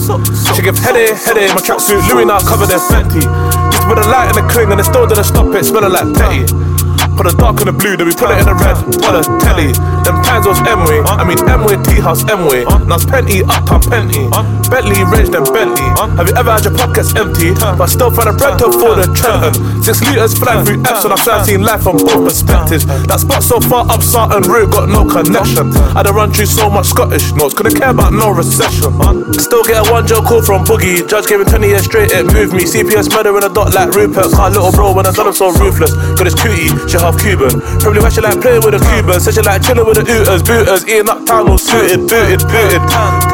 She 0.54 0.62
give 0.62 0.78
Henny, 0.78 1.12
Henny, 1.12 1.48
my 1.52 1.60
tracksuit 1.60 2.06
Louis 2.08 2.24
now 2.24 2.40
covered 2.40 2.70
in 2.70 2.78
Fenty. 2.78 3.22
To 3.22 3.78
put 3.86 3.98
a 3.98 4.06
light 4.08 4.30
in 4.30 4.36
the 4.40 4.46
cling 4.50 4.70
and 4.70 4.80
it 4.80 4.84
still 4.84 5.06
didn't 5.06 5.24
stop 5.24 5.54
it, 5.54 5.64
smelling 5.64 5.92
like 5.92 6.08
petty. 6.14 6.73
Put 7.14 7.30
the 7.30 7.34
dark 7.38 7.62
and 7.62 7.70
the 7.70 7.76
blue, 7.76 7.96
then 7.96 8.06
we 8.06 8.14
put 8.14 8.30
it 8.34 8.42
in 8.42 8.46
the 8.46 8.56
red. 8.58 8.76
What 9.02 9.14
a 9.14 9.22
telly. 9.38 9.70
Them 10.02 10.18
times 10.26 10.46
was 10.46 10.58
M-way. 10.66 11.00
I 11.06 11.22
mean 11.22 11.38
M-way, 11.46 11.78
T-house, 11.86 12.26
M-way. 12.26 12.66
Now 12.86 12.98
it's 12.98 13.06
Penty, 13.06 13.46
uptown 13.46 13.82
Penty. 13.86 14.26
Bentley, 14.68 15.04
range, 15.06 15.30
then 15.30 15.46
Bentley. 15.54 15.86
Have 16.18 16.26
you 16.26 16.34
ever 16.34 16.50
had 16.50 16.64
your 16.64 16.74
pockets 16.74 17.14
empty? 17.14 17.54
But 17.54 17.86
still 17.86 18.10
find 18.10 18.28
a 18.28 18.34
bread 18.34 18.58
to 18.58 18.72
for 18.74 18.98
the 18.98 19.06
Trenton. 19.14 19.54
Six 19.82 20.02
litres 20.02 20.34
flying 20.34 20.66
through 20.66 20.82
Epsom. 20.82 21.14
I've 21.14 21.46
seen 21.46 21.62
life 21.62 21.86
from 21.86 21.96
both 22.02 22.26
perspectives. 22.26 22.84
That 23.06 23.20
spot 23.20 23.42
so 23.42 23.60
far 23.60 23.86
up 23.86 24.02
Sarton 24.02 24.42
Route 24.50 24.72
got 24.72 24.88
no 24.88 25.06
connection. 25.06 25.70
I 25.94 26.02
to 26.02 26.12
run 26.12 26.32
through 26.32 26.50
so 26.50 26.68
much 26.68 26.86
Scottish 26.90 27.32
notes. 27.32 27.54
Couldn't 27.54 27.78
care 27.78 27.90
about 27.90 28.12
no 28.12 28.30
recession. 28.30 28.90
Still 29.34 29.62
get 29.64 29.78
a 29.78 29.86
one 29.90 30.06
joke 30.06 30.26
call 30.26 30.42
from 30.42 30.64
Boogie. 30.64 31.06
Judge 31.06 31.26
gave 31.26 31.38
me 31.38 31.46
20 31.46 31.66
years 31.68 31.84
straight, 31.84 32.10
it 32.10 32.26
moved 32.32 32.52
me. 32.52 32.64
CPS 32.64 33.12
murder 33.14 33.36
in 33.36 33.44
a 33.44 33.52
dot 33.52 33.74
like 33.74 33.94
Rupert. 33.94 34.32
Car 34.32 34.50
little 34.50 34.72
bro 34.72 34.92
when 34.92 35.06
I 35.06 35.12
done 35.12 35.28
him 35.28 35.34
so 35.34 35.52
ruthless. 35.52 35.94
Got 36.18 36.26
his 36.26 36.34
cootie, 36.34 36.72
she 36.88 36.98
half 37.04 37.20
Cuban. 37.20 37.60
Probably 37.84 38.00
why 38.00 38.08
she 38.08 38.24
like 38.24 38.40
playing 38.40 38.64
with 38.64 38.74
a 38.74 38.82
Cuban. 38.88 39.20
Said 39.20 39.36
she 39.36 39.42
like 39.44 39.60
chilling 39.60 39.84
with 39.84 40.00
the 40.00 40.04
ooters, 40.08 40.40
booters. 40.40 40.82
Eating 40.88 41.12
up 41.12 41.20
town 41.28 41.52
all 41.52 41.60
suited, 41.60 42.08
booted, 42.08 42.40
booted, 42.48 42.80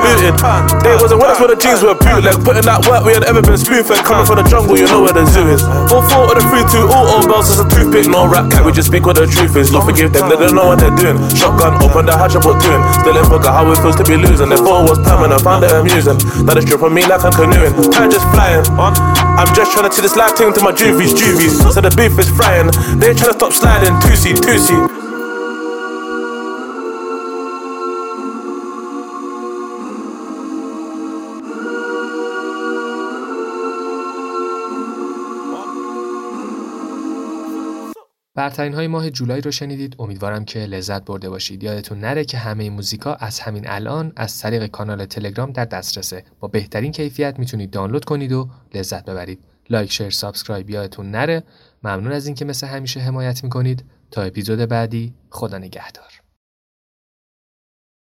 booted. 0.03 0.35
They 0.83 0.99
wasn't 0.99 1.23
with 1.23 1.31
us 1.31 1.39
when 1.39 1.51
the 1.55 1.59
jeans 1.59 1.81
were 1.87 1.95
bootleg. 1.95 2.43
Putting 2.43 2.67
that 2.67 2.83
work 2.91 3.07
we 3.07 3.15
had 3.15 3.23
ever 3.31 3.41
been 3.41 3.57
spoon. 3.57 3.87
Coming 4.03 4.27
from 4.27 4.43
the 4.43 4.47
jungle, 4.51 4.75
you 4.75 4.91
know 4.91 5.07
where 5.07 5.15
the 5.15 5.25
zoo 5.31 5.47
is. 5.47 5.63
All 5.95 6.03
four 6.11 6.27
of 6.27 6.35
the 6.35 6.45
three, 6.51 6.67
two, 6.69 6.91
all 6.91 7.07
all 7.07 7.23
bells 7.23 7.49
is 7.49 7.63
a 7.63 7.67
toothpick. 7.71 8.11
No 8.11 8.27
rap 8.27 8.51
cat, 8.51 8.67
we 8.67 8.75
just 8.75 8.91
speak 8.91 9.07
what 9.07 9.15
the 9.15 9.27
truth 9.31 9.55
is. 9.55 9.71
Lord 9.71 9.87
forgive 9.87 10.11
them, 10.13 10.27
they 10.27 10.37
don't 10.37 10.59
know 10.59 10.67
what 10.75 10.83
they're 10.83 10.95
doing. 10.99 11.17
Shotgun, 11.39 11.79
open 11.81 12.11
the 12.11 12.15
hatch, 12.19 12.35
what 12.43 12.59
doing. 12.59 12.83
Still 12.99 13.17
in 13.17 13.27
forgot 13.31 13.55
how 13.55 13.71
it 13.71 13.79
feels 13.79 13.97
to 13.97 14.05
be 14.05 14.19
losing. 14.19 14.51
If 14.51 14.67
all 14.67 14.83
was 14.83 14.99
permanent, 15.01 15.41
found 15.47 15.63
it 15.63 15.73
amusing. 15.73 16.19
Now 16.43 16.59
it's 16.59 16.67
stripping 16.67 16.95
me 16.95 17.07
like 17.07 17.23
I'm 17.23 17.33
canoeing. 17.33 17.73
Time 17.95 18.11
just 18.11 18.27
flying. 18.35 18.67
I'm 18.77 19.49
just 19.55 19.73
trying 19.73 19.89
to 19.89 19.93
see 19.95 20.03
this 20.03 20.17
life 20.17 20.35
thing 20.37 20.53
to 20.53 20.61
my 20.61 20.73
juvies, 20.73 21.15
juvies. 21.15 21.57
So 21.61 21.81
the 21.81 21.93
beef 21.95 22.19
is 22.19 22.29
frying. 22.35 22.69
They 22.99 23.15
ain't 23.15 23.19
trying 23.19 23.33
to 23.33 23.39
stop 23.39 23.53
sliding. 23.61 24.01
Seat. 24.17 25.01
برترین 38.35 38.75
های 38.75 38.87
ماه 38.87 39.11
جولای 39.11 39.41
رو 39.41 39.51
شنیدید 39.51 39.97
امیدوارم 39.99 40.45
که 40.45 40.59
لذت 40.59 41.05
برده 41.05 41.31
باشید 41.31 41.63
یادتون 41.63 42.01
نره 42.01 42.25
که 42.25 42.39
همه 42.39 42.71
موزیکا 42.71 43.15
از 43.15 43.41
همین 43.41 43.65
الان 43.69 44.13
از 44.17 44.41
طریق 44.41 44.67
کانال 44.67 45.05
تلگرام 45.05 45.53
در 45.53 45.65
دسترسه 45.65 46.25
با 46.41 46.49
بهترین 46.49 46.93
کیفیت 46.93 47.39
می‌تونید 47.39 47.71
دانلود 47.71 48.05
کنید 48.05 48.33
و 48.33 48.49
لذت 48.75 49.05
ببرید 49.05 49.45
لایک 49.71 49.93
شیر 49.93 50.11
سابسکرایب 50.11 50.71
یادتون 50.71 51.11
نره 51.11 51.43
ممنون 51.83 52.13
از 52.13 52.27
اینکه 52.27 52.45
مثل 52.45 52.67
همیشه 52.67 53.01
حمایت 53.01 53.45
می‌کنید. 53.45 53.85
تا 54.11 54.23
اپیزود 54.23 54.59
بعدی 54.59 55.15
خدا 55.31 55.59
نگهدار. 55.59 56.20